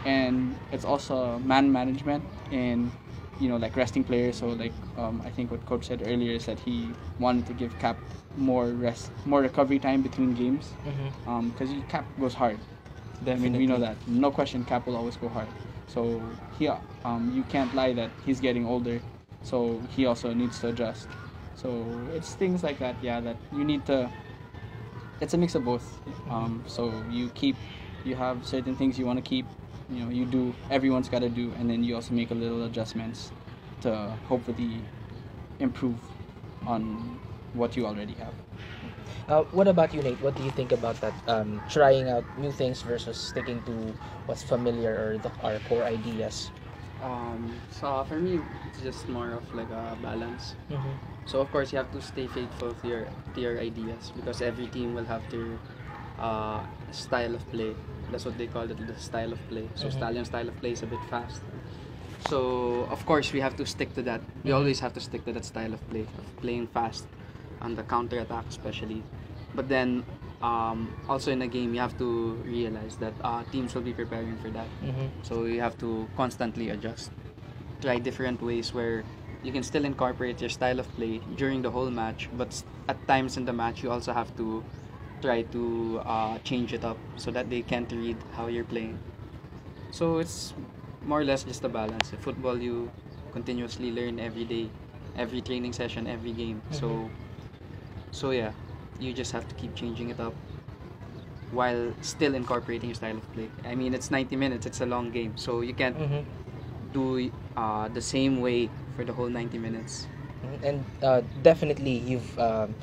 and 0.05 0.55
it's 0.71 0.85
also 0.85 1.39
man 1.39 1.71
management 1.71 2.23
and 2.51 2.91
you 3.39 3.47
know 3.49 3.57
like 3.57 3.75
resting 3.75 4.03
players. 4.03 4.37
So 4.37 4.47
like 4.49 4.73
um, 4.97 5.21
I 5.25 5.29
think 5.29 5.51
what 5.51 5.65
coach 5.65 5.85
said 5.87 6.01
earlier 6.05 6.33
is 6.33 6.45
that 6.45 6.59
he 6.59 6.93
wanted 7.19 7.45
to 7.47 7.53
give 7.53 7.77
Cap 7.79 7.97
more 8.37 8.67
rest, 8.67 9.11
more 9.25 9.41
recovery 9.41 9.79
time 9.79 10.01
between 10.01 10.33
games 10.33 10.71
Mm-hmm. 10.85 11.49
because 11.49 11.69
Cap 11.87 12.05
goes 12.19 12.33
hard. 12.35 12.59
I 13.25 13.35
mean, 13.35 13.53
we 13.57 13.67
know 13.67 13.79
that. 13.79 13.95
No 14.07 14.31
question, 14.31 14.63
Cap 14.63 14.85
will 14.87 14.95
always 14.95 15.15
go 15.17 15.27
hard. 15.29 15.47
So 15.87 16.21
he, 16.57 16.67
um, 17.03 17.31
you 17.33 17.43
can't 17.43 17.73
lie 17.73 17.93
that 17.93 18.11
he's 18.25 18.39
getting 18.39 18.65
older. 18.65 19.01
So 19.43 19.81
he 19.95 20.05
also 20.05 20.33
needs 20.33 20.59
to 20.59 20.69
adjust. 20.69 21.07
So 21.59 21.85
it's 22.15 22.33
things 22.35 22.63
like 22.63 22.79
that, 22.79 22.95
yeah, 23.03 23.19
that 23.19 23.37
you 23.51 23.65
need 23.65 23.85
to. 23.87 24.09
It's 25.19 25.33
a 25.33 25.37
mix 25.37 25.55
of 25.55 25.65
both. 25.65 25.99
Um, 26.29 26.63
so 26.67 27.03
you 27.09 27.29
keep, 27.29 27.55
you 28.05 28.15
have 28.15 28.45
certain 28.45 28.75
things 28.75 28.97
you 28.97 29.05
want 29.05 29.17
to 29.17 29.23
keep. 29.23 29.45
You 29.89 30.05
know, 30.05 30.09
you 30.09 30.25
do. 30.25 30.55
Everyone's 30.69 31.09
got 31.09 31.19
to 31.19 31.29
do, 31.29 31.53
and 31.59 31.69
then 31.69 31.83
you 31.83 31.95
also 31.95 32.13
make 32.13 32.31
a 32.31 32.35
little 32.35 32.63
adjustments 32.63 33.31
to 33.81 34.15
hopefully 34.27 34.81
improve 35.59 35.97
on 36.65 37.19
what 37.53 37.75
you 37.75 37.85
already 37.85 38.13
have. 38.15 38.33
Uh, 39.27 39.43
what 39.51 39.67
about 39.67 39.93
you, 39.93 40.01
Nate? 40.01 40.21
What 40.21 40.35
do 40.35 40.43
you 40.43 40.51
think 40.51 40.71
about 40.71 41.01
that? 41.01 41.13
Um, 41.27 41.61
trying 41.69 42.09
out 42.09 42.25
new 42.37 42.51
things 42.51 42.81
versus 42.81 43.17
sticking 43.17 43.61
to 43.63 43.93
what's 44.25 44.43
familiar 44.43 44.93
or 44.93 45.17
the, 45.17 45.31
our 45.43 45.59
core 45.59 45.85
ideas. 45.85 46.51
Um, 47.01 47.55
so 47.71 48.03
for 48.07 48.19
me, 48.19 48.39
it's 48.67 48.81
just 48.81 49.07
more 49.07 49.31
of 49.31 49.43
like 49.55 49.69
a 49.71 49.97
balance. 50.01 50.55
Mm-hmm. 50.69 50.91
So 51.25 51.39
of 51.39 51.49
course 51.51 51.71
you 51.71 51.77
have 51.77 51.91
to 51.93 52.01
stay 52.01 52.27
faithful 52.27 52.73
to 52.73 52.87
your 52.87 53.07
to 53.35 53.41
your 53.41 53.59
ideas 53.59 54.11
because 54.15 54.41
every 54.41 54.67
team 54.67 54.95
will 54.95 55.05
have 55.05 55.21
their 55.31 55.57
uh, 56.19 56.61
style 56.91 57.35
of 57.35 57.43
play. 57.51 57.75
That's 58.11 58.25
what 58.25 58.37
they 58.37 58.47
call 58.47 58.63
it, 58.69 58.75
the 58.85 58.97
style 58.99 59.31
of 59.31 59.39
play. 59.47 59.69
So 59.75 59.87
Mhm. 59.87 59.93
Stallion 59.93 60.25
style 60.25 60.47
of 60.49 60.55
play 60.59 60.71
is 60.71 60.83
a 60.83 60.87
bit 60.87 60.99
fast. 61.09 61.41
So 62.27 62.83
of 62.91 63.05
course 63.05 63.31
we 63.31 63.39
have 63.39 63.55
to 63.57 63.65
stick 63.65 63.93
to 63.95 64.01
that. 64.03 64.21
We 64.43 64.51
Mhm. 64.51 64.57
always 64.57 64.79
have 64.81 64.93
to 64.93 64.99
stick 64.99 65.23
to 65.25 65.31
that 65.33 65.45
style 65.45 65.73
of 65.73 65.81
play, 65.89 66.01
of 66.17 66.27
playing 66.41 66.67
fast, 66.67 67.07
on 67.61 67.75
the 67.75 67.83
counter 67.83 68.19
attack 68.19 68.45
especially. 68.49 69.03
But 69.55 69.69
then 69.69 70.03
um, 70.41 70.93
also 71.07 71.31
in 71.31 71.41
a 71.41 71.47
game 71.47 71.73
you 71.73 71.79
have 71.79 71.97
to 71.97 72.33
realize 72.45 72.95
that 72.97 73.13
uh, 73.23 73.43
teams 73.51 73.75
will 73.75 73.81
be 73.81 73.93
preparing 73.93 74.37
for 74.37 74.49
that. 74.49 74.67
Mm-hmm. 74.83 75.07
So 75.23 75.45
you 75.45 75.61
have 75.61 75.77
to 75.79 76.07
constantly 76.15 76.69
adjust. 76.69 77.11
Try 77.81 77.99
different 77.99 78.41
ways 78.41 78.73
where 78.73 79.03
you 79.43 79.51
can 79.51 79.63
still 79.63 79.85
incorporate 79.85 80.41
your 80.41 80.49
style 80.49 80.79
of 80.79 80.87
play 80.95 81.21
during 81.37 81.61
the 81.61 81.71
whole 81.71 81.89
match, 81.89 82.29
but 82.33 82.61
at 82.87 83.07
times 83.07 83.37
in 83.37 83.45
the 83.45 83.53
match 83.53 83.83
you 83.83 83.91
also 83.91 84.11
have 84.11 84.35
to 84.37 84.63
try 85.21 85.41
to 85.43 86.01
uh, 86.05 86.37
change 86.39 86.73
it 86.73 86.83
up 86.83 86.97
so 87.15 87.31
that 87.31 87.49
they 87.49 87.61
can't 87.61 87.91
read 87.91 88.17
how 88.33 88.47
you're 88.47 88.65
playing. 88.65 88.97
So 89.91 90.19
it's 90.19 90.53
more 91.03 91.21
or 91.21 91.23
less 91.23 91.43
just 91.43 91.63
a 91.63 91.69
balance. 91.69 92.11
In 92.11 92.19
football, 92.19 92.57
you 92.57 92.91
continuously 93.31 93.91
learn 93.91 94.19
every 94.19 94.43
day, 94.45 94.69
every 95.17 95.41
training 95.41 95.73
session, 95.73 96.07
every 96.07 96.31
game. 96.31 96.61
So, 96.71 97.09
so 98.11 98.31
yeah, 98.31 98.51
you 98.99 99.13
just 99.13 99.31
have 99.31 99.47
to 99.47 99.55
keep 99.55 99.75
changing 99.75 100.09
it 100.09 100.19
up 100.19 100.33
while 101.51 101.93
still 102.01 102.35
incorporating 102.35 102.89
your 102.89 102.95
style 102.95 103.17
of 103.17 103.33
play. 103.33 103.49
I 103.65 103.75
mean, 103.75 103.93
it's 103.93 104.11
90 104.11 104.35
minutes. 104.35 104.65
It's 104.65 104.81
a 104.81 104.85
long 104.85 105.11
game, 105.11 105.33
so 105.35 105.61
you 105.61 105.73
can't 105.73 105.97
Mm-hmm. 105.97 106.21
do 106.93 107.31
uh, 107.57 107.87
the 107.89 108.01
same 108.01 108.41
way 108.41 108.69
for 108.95 109.03
the 109.03 109.13
whole 109.13 109.29
90 109.29 109.57
minutes. 109.57 110.07
And 110.63 110.83
uh, 111.01 111.21
definitely, 111.43 111.97
you've 111.97 112.37
um, 112.39 112.75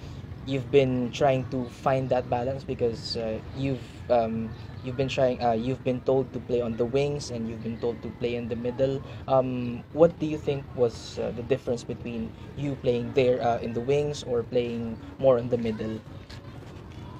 you've 0.46 0.70
been 0.70 1.10
trying 1.10 1.44
to 1.50 1.66
find 1.82 2.08
that 2.10 2.30
balance 2.30 2.64
because 2.64 3.16
uh, 3.16 3.38
you've 3.58 3.82
um, 4.10 4.50
you've 4.84 4.96
been 4.96 5.08
trying 5.10 5.42
uh, 5.42 5.52
you've 5.52 5.82
been 5.84 6.00
told 6.02 6.32
to 6.32 6.38
play 6.40 6.60
on 6.62 6.76
the 6.76 6.84
wings 6.86 7.30
and 7.30 7.48
you've 7.48 7.62
been 7.62 7.78
told 7.78 8.00
to 8.02 8.08
play 8.22 8.36
in 8.36 8.48
the 8.48 8.56
middle. 8.56 9.02
Um, 9.28 9.82
what 9.92 10.18
do 10.18 10.26
you 10.26 10.38
think 10.38 10.64
was 10.76 11.18
uh, 11.18 11.32
the 11.34 11.42
difference 11.42 11.82
between 11.84 12.30
you 12.56 12.76
playing 12.76 13.12
there 13.14 13.42
uh, 13.42 13.58
in 13.58 13.74
the 13.74 13.80
wings 13.82 14.22
or 14.22 14.42
playing 14.44 14.96
more 15.18 15.38
in 15.38 15.48
the 15.50 15.58
middle? 15.58 16.00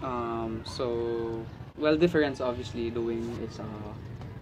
Um, 0.03 0.63
so, 0.65 1.47
well, 1.79 1.97
difference 1.97 2.41
obviously 2.41 2.91
the 2.91 3.01
wing 3.01 3.39
is 3.43 3.59
uh, 3.59 3.93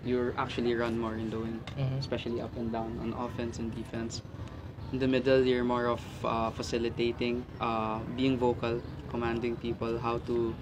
you 0.04 0.34
actually 0.36 0.74
run 0.74 0.98
more 0.98 1.14
in 1.14 1.30
the 1.30 1.38
wing, 1.40 1.60
Mhm. 1.78 1.98
especially 2.00 2.40
up 2.40 2.54
and 2.56 2.72
down 2.72 2.98
on 3.00 3.14
offense 3.16 3.58
and 3.58 3.74
defense. 3.74 4.23
In 4.94 5.00
the 5.00 5.08
middle, 5.08 5.42
you're 5.42 5.64
more 5.64 5.86
of 5.86 6.00
uh, 6.22 6.50
facilitating, 6.50 7.44
uh, 7.60 7.98
being 8.14 8.38
vocal, 8.38 8.80
commanding 9.10 9.56
people 9.56 9.98
how 9.98 10.18
to, 10.30 10.54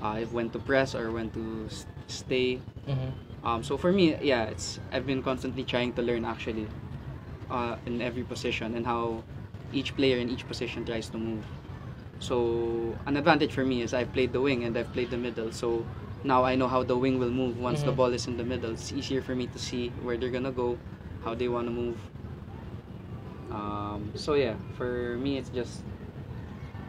uh, 0.00 0.16
if 0.18 0.32
when 0.32 0.48
to 0.56 0.58
press 0.58 0.94
or 0.94 1.12
when 1.12 1.28
to 1.36 1.68
stay. 2.06 2.62
Mm-hmm. 2.88 3.46
Um, 3.46 3.62
so 3.62 3.76
for 3.76 3.92
me, 3.92 4.16
yeah, 4.22 4.44
it's 4.44 4.80
I've 4.90 5.04
been 5.04 5.22
constantly 5.22 5.64
trying 5.64 5.92
to 6.00 6.02
learn 6.02 6.24
actually, 6.24 6.66
uh, 7.50 7.76
in 7.84 8.00
every 8.00 8.22
position 8.24 8.74
and 8.74 8.86
how 8.86 9.22
each 9.70 9.94
player 9.94 10.16
in 10.16 10.30
each 10.30 10.48
position 10.48 10.86
tries 10.86 11.10
to 11.10 11.18
move. 11.18 11.44
So 12.20 12.96
an 13.04 13.18
advantage 13.18 13.52
for 13.52 13.66
me 13.66 13.82
is 13.82 13.92
I've 13.92 14.14
played 14.14 14.32
the 14.32 14.40
wing 14.40 14.64
and 14.64 14.78
I've 14.78 14.90
played 14.94 15.10
the 15.10 15.18
middle. 15.20 15.52
So 15.52 15.84
now 16.24 16.42
I 16.42 16.54
know 16.54 16.68
how 16.68 16.84
the 16.84 16.96
wing 16.96 17.18
will 17.18 17.30
move 17.30 17.60
once 17.60 17.82
the 17.82 17.92
Mhm. 17.92 18.00
ball 18.00 18.14
is 18.16 18.24
in 18.26 18.38
the 18.40 18.48
middle. 18.48 18.72
It's 18.72 18.96
easier 18.96 19.20
for 19.20 19.36
me 19.36 19.46
to 19.52 19.58
see 19.60 19.92
where 20.00 20.16
they're 20.16 20.32
gonna 20.32 20.56
go, 20.56 20.78
how 21.22 21.34
they 21.36 21.52
wanna 21.52 21.70
move. 21.70 22.00
Um, 23.50 24.12
so 24.14 24.34
yeah, 24.34 24.54
for 24.76 25.16
me 25.18 25.38
it's 25.38 25.48
just 25.48 25.80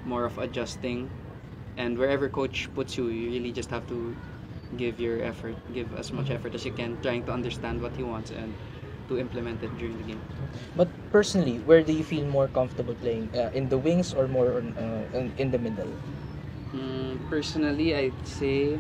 more 0.06 0.26
of 0.26 0.38
adjusting, 0.38 1.10
and 1.78 1.98
wherever 1.98 2.28
coach 2.28 2.70
puts 2.76 2.98
you, 2.98 3.08
you 3.08 3.32
really 3.32 3.52
just 3.52 3.70
have 3.70 3.88
to 3.88 4.16
give 4.78 5.00
your 5.00 5.24
effort, 5.24 5.56
give 5.74 5.88
as 5.96 6.12
much 6.14 6.28
Mhm. 6.28 6.36
effort 6.36 6.54
as 6.56 6.66
you 6.66 6.72
can, 6.72 6.98
trying 7.02 7.24
to 7.24 7.32
understand 7.32 7.82
what 7.82 7.96
he 7.96 8.04
wants 8.04 8.32
and 8.32 8.54
to 9.08 9.18
implement 9.18 9.64
it 9.64 9.72
during 9.80 9.98
the 9.98 10.04
game. 10.06 10.22
But 10.76 10.88
personally, 11.12 11.58
where 11.66 11.82
do 11.82 11.92
you 11.94 12.04
feel 12.04 12.26
more 12.28 12.48
comfortable 12.48 12.94
playing? 12.94 13.32
Uh, 13.34 13.50
in 13.54 13.70
the 13.70 13.78
wings 13.78 14.14
or 14.14 14.28
more 14.28 14.58
on, 14.62 14.78
uh, 14.78 15.18
in, 15.18 15.34
in 15.38 15.48
the 15.52 15.58
middle? 15.58 15.90
Mm, 16.76 17.18
personally, 17.30 17.96
I'd 17.96 18.14
say 18.28 18.78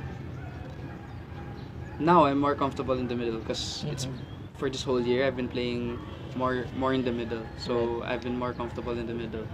now 1.97 2.25
I'm 2.25 2.39
more 2.39 2.55
comfortable 2.55 2.97
in 2.99 3.07
the 3.07 3.15
middle 3.15 3.39
because 3.39 3.83
it's 3.89 4.05
Mhm. 4.05 4.21
for 4.55 4.69
this 4.69 4.83
whole 4.83 5.01
year 5.01 5.25
I've 5.25 5.35
been 5.35 5.49
playing 5.49 5.97
more 6.35 6.65
more 6.77 6.93
in 6.93 7.03
the 7.03 7.11
middle, 7.11 7.43
so 7.57 8.03
I've 8.03 8.21
been 8.21 8.37
more 8.37 8.53
comfortable 8.53 8.97
in 8.97 9.07
the 9.07 9.13
middle. 9.13 9.45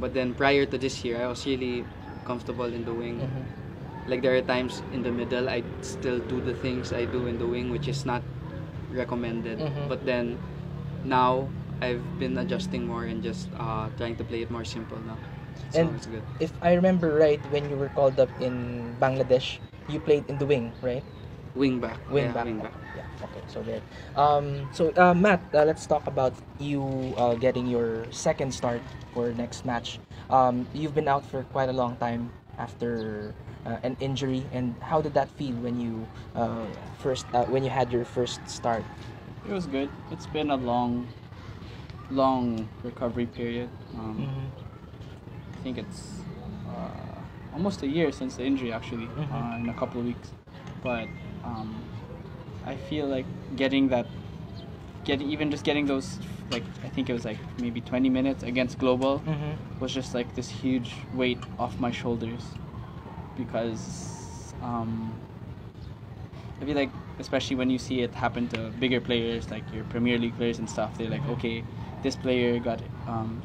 But 0.00 0.14
then 0.14 0.34
prior 0.34 0.66
to 0.66 0.76
this 0.78 1.04
year, 1.04 1.22
I 1.22 1.26
was 1.28 1.46
really 1.46 1.84
comfortable 2.26 2.66
in 2.70 2.84
the 2.84 2.94
wing. 2.94 3.20
Mhm. 3.20 3.44
Like 4.06 4.22
there 4.22 4.34
are 4.34 4.42
times 4.42 4.82
in 4.92 5.02
the 5.02 5.12
middle 5.12 5.48
I 5.48 5.62
still 5.82 6.18
do 6.18 6.40
the 6.42 6.54
things 6.54 6.92
I 6.92 7.04
do 7.06 7.26
in 7.26 7.38
the 7.38 7.46
wing, 7.46 7.70
which 7.70 7.86
is 7.86 8.04
not 8.04 8.22
recommended. 8.90 9.58
Mhm. 9.58 9.88
But 9.88 10.04
then 10.04 10.38
now 11.04 11.48
I've 11.82 12.02
been 12.18 12.38
adjusting 12.38 12.86
more 12.86 13.04
and 13.04 13.22
just 13.22 13.50
uh, 13.58 13.90
trying 13.98 14.16
to 14.16 14.24
play 14.24 14.42
it 14.42 14.50
more 14.50 14.64
simple 14.64 14.98
now. 15.02 15.18
So 15.70 15.80
And 15.80 15.96
it's 15.96 16.06
good. 16.06 16.22
If 16.38 16.52
I 16.62 16.74
remember 16.74 17.14
right, 17.14 17.40
when 17.50 17.68
you 17.70 17.76
were 17.76 17.88
called 17.90 18.18
up 18.20 18.30
in 18.38 18.94
Bangladesh, 19.00 19.58
you 19.88 19.98
played 19.98 20.26
in 20.28 20.38
the 20.38 20.46
wing, 20.46 20.74
right? 20.82 21.04
Wing 21.54 21.80
back. 21.80 21.98
Wing 22.08 22.24
yeah, 22.24 22.32
back. 22.32 22.44
Wing 22.44 22.58
back. 22.58 22.72
Yeah. 22.96 23.24
Okay. 23.24 23.42
So 23.48 23.62
there. 23.62 23.82
Um. 24.16 24.68
So 24.72 24.92
uh, 24.96 25.14
Matt, 25.14 25.42
uh, 25.52 25.64
let's 25.64 25.86
talk 25.86 26.06
about 26.06 26.32
you 26.58 27.14
uh, 27.16 27.34
getting 27.34 27.66
your 27.66 28.06
second 28.10 28.52
start 28.54 28.80
for 29.12 29.32
next 29.32 29.64
match. 29.64 30.00
Um, 30.30 30.66
you've 30.72 30.94
been 30.94 31.08
out 31.08 31.24
for 31.26 31.42
quite 31.52 31.68
a 31.68 31.72
long 31.76 31.96
time 31.96 32.32
after 32.58 33.34
uh, 33.66 33.76
an 33.82 33.96
injury, 34.00 34.44
and 34.52 34.74
how 34.80 35.02
did 35.02 35.12
that 35.14 35.28
feel 35.28 35.54
when 35.60 35.78
you 35.80 36.08
uh, 36.34 36.64
first 36.98 37.26
uh, 37.34 37.44
when 37.44 37.62
you 37.64 37.70
had 37.70 37.92
your 37.92 38.04
first 38.04 38.40
start? 38.48 38.84
It 39.44 39.52
was 39.52 39.66
good. 39.66 39.90
It's 40.10 40.26
been 40.26 40.50
a 40.50 40.56
long, 40.56 41.08
long 42.10 42.68
recovery 42.82 43.26
period. 43.26 43.68
Um, 43.94 44.16
Mm-hmm. 44.24 44.48
I 45.52 45.64
think 45.64 45.78
it's 45.78 46.18
uh, 46.66 47.54
almost 47.54 47.82
a 47.82 47.86
year 47.86 48.10
since 48.10 48.34
the 48.36 48.42
injury, 48.44 48.72
actually, 48.72 49.06
Mhm. 49.14 49.30
uh, 49.30 49.58
in 49.62 49.68
a 49.68 49.74
couple 49.74 50.00
of 50.00 50.06
weeks. 50.06 50.32
But 50.82 51.06
um, 51.44 51.84
I 52.64 52.76
feel 52.76 53.06
like 53.06 53.26
getting 53.56 53.88
that, 53.88 54.06
getting 55.04 55.28
even 55.28 55.50
just 55.50 55.64
getting 55.64 55.86
those, 55.86 56.18
like 56.50 56.64
I 56.84 56.88
think 56.88 57.08
it 57.10 57.12
was 57.12 57.24
like 57.24 57.38
maybe 57.58 57.80
20 57.80 58.08
minutes 58.08 58.42
against 58.42 58.78
Global 58.78 59.18
Mm-hmm. 59.20 59.52
was 59.80 59.92
just 59.92 60.14
like 60.14 60.34
this 60.34 60.48
huge 60.48 60.94
weight 61.14 61.38
off 61.58 61.78
my 61.80 61.90
shoulders 61.90 62.44
because 63.36 64.54
um, 64.62 65.12
I 66.60 66.64
feel 66.64 66.76
like 66.76 66.92
especially 67.18 67.56
when 67.56 67.70
you 67.70 67.78
see 67.78 68.00
it 68.00 68.14
happen 68.14 68.48
to 68.48 68.70
bigger 68.78 69.00
players 69.00 69.50
like 69.50 69.64
your 69.72 69.84
Premier 69.84 70.18
League 70.18 70.36
players 70.36 70.58
and 70.58 70.68
stuff, 70.68 70.96
they're 70.96 71.10
like, 71.10 71.22
Mhm. 71.22 71.30
okay, 71.30 71.64
this 72.02 72.16
player 72.16 72.58
got 72.60 72.80
um, 73.06 73.42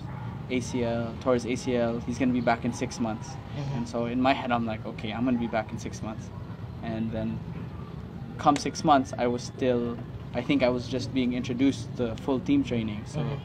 ACL, 0.50 1.14
his 1.34 1.46
ACL, 1.46 2.00
he's 2.06 2.18
gonna 2.18 2.34
be 2.34 2.42
back 2.42 2.64
in 2.66 2.72
six 2.74 3.00
months. 3.00 3.36
Mhm. 3.58 3.78
And 3.78 3.90
so 3.90 4.06
in 4.06 4.22
my 4.22 4.34
head, 4.34 4.52
I'm 4.52 4.66
like, 4.66 4.86
okay, 4.86 5.12
I'm 5.12 5.26
gonna 5.26 5.38
be 5.38 5.48
back 5.48 5.72
in 5.72 5.78
six 5.78 6.02
months. 6.04 6.30
And 6.84 7.12
then 7.12 7.40
come 8.38 8.56
six 8.56 8.84
months, 8.84 9.14
I 9.18 9.28
was 9.28 9.44
still, 9.44 9.98
I 10.34 10.42
think 10.42 10.64
I 10.64 10.70
was 10.70 10.88
just 10.88 11.14
being 11.14 11.34
introduced 11.34 11.96
to 11.98 12.16
full 12.18 12.40
team 12.40 12.64
training. 12.64 13.04
So 13.06 13.20
Mhm. 13.20 13.40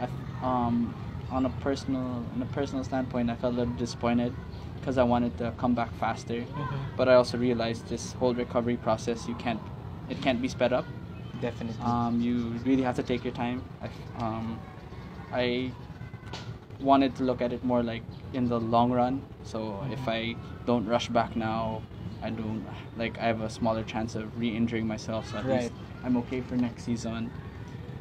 I, 0.00 0.08
um, 0.46 0.94
on 1.30 1.46
a 1.46 1.50
personal, 1.50 2.24
on 2.34 2.42
a 2.42 2.46
personal 2.46 2.84
standpoint, 2.84 3.30
I 3.30 3.34
felt 3.34 3.54
a 3.54 3.56
little 3.58 3.74
disappointed 3.74 4.34
because 4.76 4.98
I 4.98 5.04
wanted 5.04 5.38
to 5.38 5.52
come 5.56 5.74
back 5.74 5.92
faster. 5.94 6.40
Mm-hmm. 6.42 6.76
But 6.96 7.08
I 7.08 7.14
also 7.14 7.38
realized 7.38 7.88
this 7.88 8.12
whole 8.14 8.34
recovery 8.34 8.76
process, 8.76 9.28
you 9.28 9.34
can't, 9.34 9.60
it 10.08 10.20
can't 10.20 10.42
be 10.42 10.48
sped 10.48 10.72
up. 10.72 10.86
Definitely. 11.40 11.84
Um, 11.84 12.20
you 12.20 12.54
really 12.64 12.82
have 12.82 12.96
to 12.96 13.02
take 13.02 13.24
your 13.24 13.32
time. 13.32 13.62
I, 13.80 13.88
um, 14.22 14.60
I 15.32 15.72
wanted 16.80 17.14
to 17.16 17.22
look 17.24 17.40
at 17.40 17.52
it 17.52 17.64
more 17.64 17.82
like 17.82 18.02
in 18.32 18.48
the 18.48 18.58
long 18.58 18.90
run. 18.90 19.22
So 19.44 19.84
if 19.90 20.06
I 20.08 20.36
don't 20.66 20.86
rush 20.86 21.08
back 21.08 21.36
now, 21.36 21.82
I 22.22 22.30
don't 22.30 22.64
like 22.96 23.18
I 23.18 23.24
have 23.24 23.40
a 23.40 23.50
smaller 23.50 23.82
chance 23.82 24.14
of 24.14 24.38
re-injuring 24.38 24.86
myself. 24.86 25.28
So 25.30 25.38
at 25.38 25.44
Right. 25.44 25.62
least 25.62 25.72
I'm 26.04 26.16
okay 26.18 26.40
for 26.40 26.56
next 26.56 26.84
season. 26.84 27.30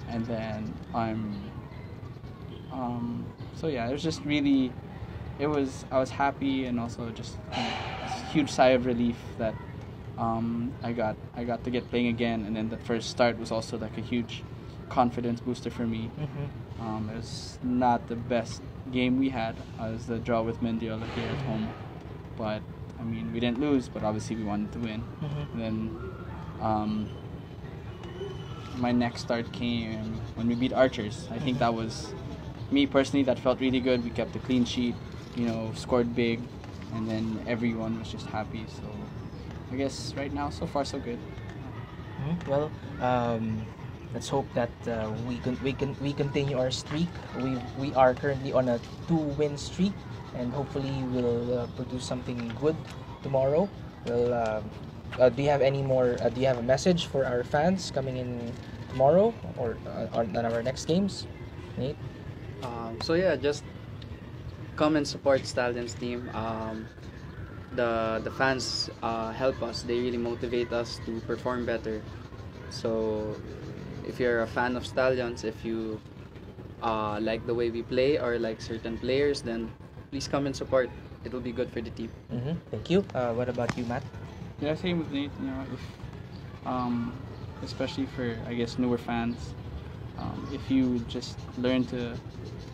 And 0.07 0.25
then 0.25 0.73
I'm. 0.93 1.51
Um, 2.71 3.25
so 3.55 3.67
yeah, 3.67 3.87
it 3.89 3.91
was 3.91 4.03
just 4.03 4.23
really, 4.25 4.71
it 5.39 5.47
was 5.47 5.85
I 5.91 5.99
was 5.99 6.11
happy 6.11 6.65
and 6.65 6.79
also 6.79 7.11
just 7.11 7.37
a 7.53 7.63
huge 8.31 8.49
sigh 8.49 8.69
of 8.69 8.85
relief 8.85 9.17
that 9.37 9.55
um, 10.17 10.73
I 10.83 10.91
got 10.93 11.15
I 11.35 11.43
got 11.43 11.63
to 11.65 11.69
get 11.69 11.89
playing 11.89 12.07
again, 12.07 12.45
and 12.45 12.55
then 12.55 12.69
the 12.69 12.77
first 12.77 13.09
start 13.09 13.37
was 13.39 13.51
also 13.51 13.77
like 13.77 13.97
a 13.97 14.01
huge 14.01 14.43
confidence 14.89 15.39
booster 15.41 15.69
for 15.69 15.85
me. 15.87 16.11
Mhm. 16.19 16.49
Um, 16.79 17.09
it 17.09 17.17
was 17.17 17.59
not 17.61 18.07
the 18.07 18.15
best 18.15 18.61
game 18.91 19.17
we 19.19 19.29
had. 19.29 19.55
It 19.79 19.91
was 19.93 20.05
the 20.07 20.19
draw 20.19 20.41
with 20.41 20.61
Mendiola 20.61 21.07
here 21.13 21.29
at 21.29 21.41
home, 21.41 21.73
but 22.35 22.61
I 23.01 23.03
mean 23.03 23.33
we 23.33 23.39
didn't 23.39 23.59
lose, 23.59 23.89
but 23.89 24.03
obviously 24.03 24.35
we 24.37 24.43
wanted 24.43 24.71
to 24.73 24.79
win. 24.79 25.01
Mhm. 25.21 25.53
And 25.53 25.61
then 25.61 25.75
um, 26.61 27.09
my 28.77 28.91
next 28.91 29.21
start 29.21 29.51
came 29.51 30.19
when 30.35 30.47
we 30.47 30.55
beat 30.55 30.71
Archers. 30.73 31.27
I 31.31 31.39
think 31.39 31.59
that 31.59 31.73
was 31.73 32.13
me 32.71 32.85
personally. 32.85 33.23
That 33.23 33.39
felt 33.39 33.59
really 33.59 33.79
good. 33.81 34.03
We 34.03 34.11
kept 34.11 34.35
a 34.35 34.39
clean 34.39 34.63
sheet, 34.65 34.95
you 35.35 35.45
know, 35.45 35.71
scored 35.75 36.15
big, 36.15 36.39
and 36.93 37.07
then 37.09 37.43
everyone 37.47 37.97
was 37.99 38.09
just 38.09 38.27
happy. 38.27 38.65
So 38.69 38.85
I 39.71 39.75
guess 39.75 40.13
right 40.15 40.31
now, 40.31 40.49
so 40.49 40.65
far 40.67 40.85
so 40.85 40.99
good. 40.99 41.19
Mhm. 42.21 42.47
Well, 42.47 42.71
um, 43.01 43.65
let's 44.13 44.29
hope 44.29 44.47
that 44.53 44.71
uh, 44.87 45.09
we 45.27 45.39
can 45.39 45.57
we 45.63 45.73
can 45.73 45.95
we 45.99 46.13
continue 46.13 46.57
our 46.57 46.71
streak. 46.71 47.09
We 47.41 47.57
we 47.77 47.93
are 47.95 48.13
currently 48.13 48.53
on 48.53 48.69
a 48.69 48.79
two-win 49.07 49.57
streak, 49.57 49.93
and 50.35 50.53
hopefully 50.53 51.03
we'll 51.11 51.59
uh, 51.59 51.67
produce 51.75 52.03
something 52.05 52.51
good 52.59 52.75
tomorrow. 53.23 53.69
Well, 54.05 54.33
um, 54.33 54.69
uh, 55.19 55.29
do 55.29 55.43
you 55.43 55.49
have 55.49 55.61
any 55.61 55.81
more? 55.81 56.17
Uh, 56.21 56.29
do 56.29 56.41
you 56.41 56.47
have 56.47 56.57
a 56.57 56.63
message 56.63 57.07
for 57.07 57.25
our 57.25 57.43
fans 57.43 57.91
coming 57.91 58.17
in 58.17 58.51
tomorrow 58.89 59.33
or 59.57 59.77
uh, 59.87 60.07
on, 60.13 60.35
on 60.35 60.45
our 60.45 60.63
next 60.63 60.85
games, 60.85 61.27
Nate? 61.77 61.97
Um, 62.63 62.99
so 63.01 63.13
yeah, 63.13 63.35
just 63.35 63.63
come 64.75 64.95
and 64.95 65.07
support 65.07 65.45
Stallions 65.45 65.93
team. 65.93 66.29
Um, 66.33 66.87
the 67.75 68.21
the 68.23 68.31
fans 68.31 68.89
uh, 69.03 69.31
help 69.31 69.61
us. 69.63 69.83
They 69.83 69.99
really 69.99 70.17
motivate 70.17 70.71
us 70.73 70.99
to 71.05 71.19
perform 71.21 71.65
better. 71.65 72.01
So 72.69 73.35
if 74.07 74.19
you're 74.19 74.41
a 74.41 74.47
fan 74.47 74.75
of 74.75 74.85
Stallions, 74.85 75.43
if 75.43 75.63
you 75.65 75.99
uh, 76.81 77.19
like 77.21 77.45
the 77.45 77.53
way 77.53 77.69
we 77.69 77.83
play 77.83 78.17
or 78.17 78.39
like 78.39 78.61
certain 78.61 78.97
players, 78.97 79.41
then 79.41 79.69
please 80.11 80.27
come 80.27 80.45
and 80.45 80.55
support. 80.55 80.89
It 81.23 81.31
will 81.33 81.39
be 81.39 81.51
good 81.51 81.69
for 81.71 81.81
the 81.81 81.89
team. 81.89 82.09
Mm-hmm. 82.33 82.53
Thank 82.69 82.89
you. 82.89 83.05
Uh, 83.15 83.31
what 83.33 83.47
about 83.49 83.75
you, 83.77 83.85
Matt? 83.85 84.03
Yeah, 84.59 84.75
same 84.75 84.99
with 84.99 85.11
Nate. 85.11 85.31
You 85.39 85.47
know, 85.47 85.63
if 85.73 85.81
um, 86.67 87.13
especially 87.63 88.05
for 88.05 88.35
I 88.47 88.53
guess 88.53 88.77
newer 88.77 88.97
fans, 88.97 89.53
um, 90.19 90.47
if 90.51 90.69
you 90.69 90.99
just 91.07 91.37
learn 91.57 91.85
to 91.85 92.15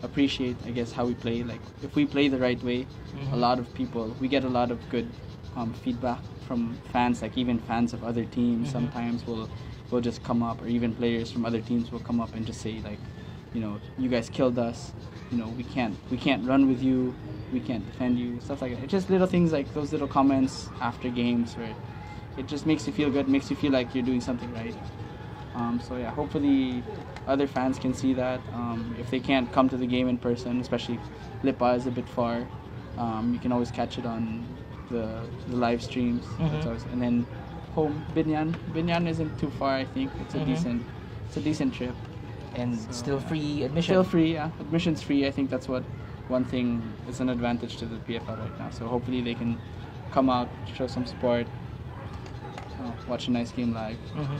appreciate, 0.02 0.56
I 0.66 0.70
guess, 0.70 0.92
how 0.92 1.06
we 1.06 1.14
play. 1.14 1.42
Like 1.44 1.60
if 1.82 1.94
we 1.94 2.04
play 2.04 2.28
the 2.28 2.38
right 2.38 2.62
way, 2.62 2.86
a 3.32 3.36
Mhm. 3.36 3.40
lot 3.40 3.58
of 3.58 3.72
people 3.74 4.14
we 4.20 4.28
get 4.28 4.44
a 4.44 4.48
lot 4.48 4.70
of 4.70 4.78
good 4.90 5.08
um, 5.56 5.72
feedback 5.72 6.20
from 6.46 6.76
fans. 6.92 7.22
Like 7.22 7.38
even 7.38 7.58
fans 7.58 7.94
of 7.94 8.02
other 8.04 8.24
teams 8.24 8.68
Mhm. 8.68 8.72
sometimes 8.72 9.26
will 9.26 9.48
will 9.90 10.00
just 10.02 10.22
come 10.22 10.42
up, 10.42 10.60
or 10.62 10.66
even 10.68 10.92
players 10.92 11.30
from 11.32 11.46
other 11.46 11.60
teams 11.62 11.90
will 11.92 12.04
come 12.10 12.20
up 12.20 12.34
and 12.34 12.44
just 12.46 12.60
say 12.60 12.74
like, 12.84 13.00
you 13.52 13.60
know, 13.60 13.80
you 13.96 14.08
guys 14.08 14.28
killed 14.28 14.58
us. 14.58 14.92
You 15.30 15.38
know, 15.38 15.48
we 15.48 15.64
can't 15.64 15.96
we 16.10 16.16
can't 16.16 16.46
run 16.46 16.68
with 16.68 16.82
you. 16.82 17.16
We 17.52 17.60
can't 17.60 17.84
defend 17.84 18.18
you. 18.18 18.40
Stuff 18.40 18.62
like 18.62 18.74
that. 18.74 18.84
It's 18.84 18.90
just 18.90 19.10
little 19.10 19.26
things 19.26 19.52
like 19.52 19.72
those 19.72 19.92
little 19.92 20.08
comments 20.08 20.70
after 20.80 21.08
games 21.10 21.56
where 21.56 21.74
it 22.36 22.46
just 22.46 22.66
makes 22.66 22.86
you 22.86 22.92
feel 22.92 23.10
good, 23.10 23.28
makes 23.28 23.50
you 23.50 23.56
feel 23.56 23.72
like 23.72 23.94
you're 23.94 24.04
doing 24.04 24.20
something 24.20 24.52
right. 24.52 24.76
Um, 25.54 25.80
so 25.80 25.96
yeah, 25.96 26.10
hopefully 26.10 26.84
other 27.26 27.46
fans 27.46 27.78
can 27.78 27.92
see 27.94 28.14
that. 28.14 28.40
Um, 28.52 28.94
if 28.98 29.10
they 29.10 29.20
can't 29.20 29.50
come 29.52 29.68
to 29.68 29.76
the 29.76 29.86
game 29.86 30.08
in 30.08 30.18
person, 30.18 30.60
especially 30.60 31.00
Lipa 31.42 31.72
is 31.74 31.86
a 31.86 31.90
bit 31.90 32.08
far, 32.08 32.44
um, 32.96 33.32
you 33.32 33.38
can 33.40 33.52
always 33.52 33.70
catch 33.70 33.98
it 33.98 34.06
on 34.06 34.46
the, 34.90 35.28
the 35.46 35.56
live 35.56 35.82
streams. 35.82 36.24
Mhm. 36.38 36.64
always, 36.64 36.84
and 36.86 37.00
then 37.02 37.26
home 37.74 38.04
Biñan. 38.14 38.54
Biñan 38.72 39.08
isn't 39.08 39.38
too 39.38 39.50
far. 39.50 39.76
I 39.76 39.84
think 39.84 40.10
it's 40.20 40.34
a 40.34 40.38
Mhm. 40.38 40.46
decent 40.46 40.82
it's 41.26 41.36
a 41.36 41.40
decent 41.40 41.74
trip. 41.74 41.94
And 42.54 42.78
So, 42.78 42.92
still 42.92 43.20
yeah. 43.20 43.28
free 43.28 43.62
admission. 43.64 43.92
Still 43.94 44.04
free, 44.04 44.32
yeah. 44.34 44.50
Admission's 44.60 45.02
free. 45.02 45.26
I 45.26 45.30
think 45.30 45.50
that's 45.50 45.68
what 45.68 45.82
one 46.28 46.44
thing 46.44 46.82
is 47.08 47.20
an 47.20 47.28
advantage 47.28 47.76
to 47.78 47.86
the 47.86 47.96
PFL 47.96 48.38
right 48.38 48.58
now. 48.58 48.70
So 48.70 48.86
hopefully 48.86 49.20
they 49.22 49.34
can 49.34 49.58
come 50.12 50.28
out, 50.30 50.48
show 50.74 50.86
some 50.86 51.06
support, 51.06 51.46
uh, 52.80 52.90
watch 53.08 53.28
a 53.28 53.30
nice 53.30 53.50
game 53.52 53.72
live. 53.74 53.98
Mhm. 54.16 54.38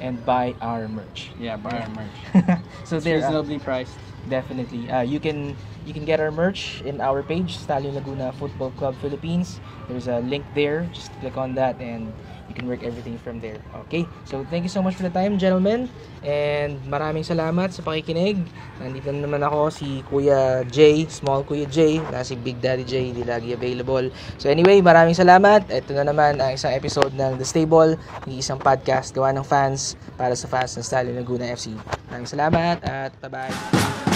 And 0.00 0.24
buy 0.24 0.54
our 0.60 0.86
merch. 0.88 1.30
Yeah, 1.40 1.56
buy 1.56 1.70
our 1.80 1.88
merch. 1.90 2.60
so 2.84 2.96
It's 2.96 3.04
there. 3.04 3.16
uh, 3.16 3.20
reasonably 3.20 3.58
priced. 3.58 3.98
Definitely. 4.28 4.90
Uh, 4.90 5.00
you 5.02 5.18
can 5.20 5.56
you 5.88 5.96
can 5.96 6.04
get 6.04 6.20
our 6.20 6.28
merch 6.28 6.84
in 6.84 7.00
our 7.00 7.24
page, 7.24 7.56
Stallion 7.56 7.96
Laguna 7.96 8.28
Football 8.36 8.76
Club 8.76 8.92
Philippines. 9.00 9.56
There's 9.88 10.06
a 10.06 10.20
link 10.20 10.44
there. 10.52 10.84
Just 10.92 11.08
click 11.24 11.40
on 11.40 11.56
that 11.56 11.80
and 11.80 12.12
you 12.44 12.52
can 12.52 12.68
work 12.68 12.84
everything 12.84 13.16
from 13.16 13.40
there. 13.40 13.56
Okay? 13.88 14.04
So 14.28 14.44
thank 14.52 14.68
you 14.68 14.72
so 14.72 14.84
much 14.84 15.00
for 15.00 15.08
the 15.08 15.12
time, 15.12 15.40
gentlemen. 15.40 15.88
And 16.20 16.76
maraming 16.84 17.24
salamat 17.24 17.72
sa 17.72 17.80
pakikinig. 17.80 18.36
Nandito 18.84 19.08
na 19.16 19.24
naman 19.24 19.40
ako 19.40 19.72
si 19.72 20.04
Kuya 20.12 20.68
Jay, 20.68 21.08
Small 21.08 21.40
Kuya 21.48 21.64
Jay. 21.64 22.04
Na 22.12 22.20
si 22.20 22.36
Big 22.36 22.60
Daddy 22.60 22.84
Jay, 22.84 23.08
hindi 23.08 23.24
lagi 23.24 23.56
available. 23.56 24.12
So 24.36 24.52
anyway, 24.52 24.84
maraming 24.84 25.16
salamat. 25.16 25.72
Ito 25.72 25.96
na 25.96 26.04
naman 26.04 26.36
ang 26.36 26.52
isang 26.52 26.76
episode 26.76 27.16
ng 27.16 27.40
The 27.40 27.48
Stable, 27.48 27.96
ng 28.28 28.36
isang 28.36 28.60
podcast 28.60 29.16
gawa 29.16 29.32
ng 29.32 29.44
fans 29.44 29.96
para 30.20 30.36
sa 30.36 30.44
fans 30.52 30.76
ng 30.76 30.84
Stallion 30.84 31.16
Laguna 31.16 31.48
FC. 31.48 31.72
Maraming 32.12 32.28
salamat 32.28 32.76
at 32.84 33.16
bye-bye. 33.24 34.07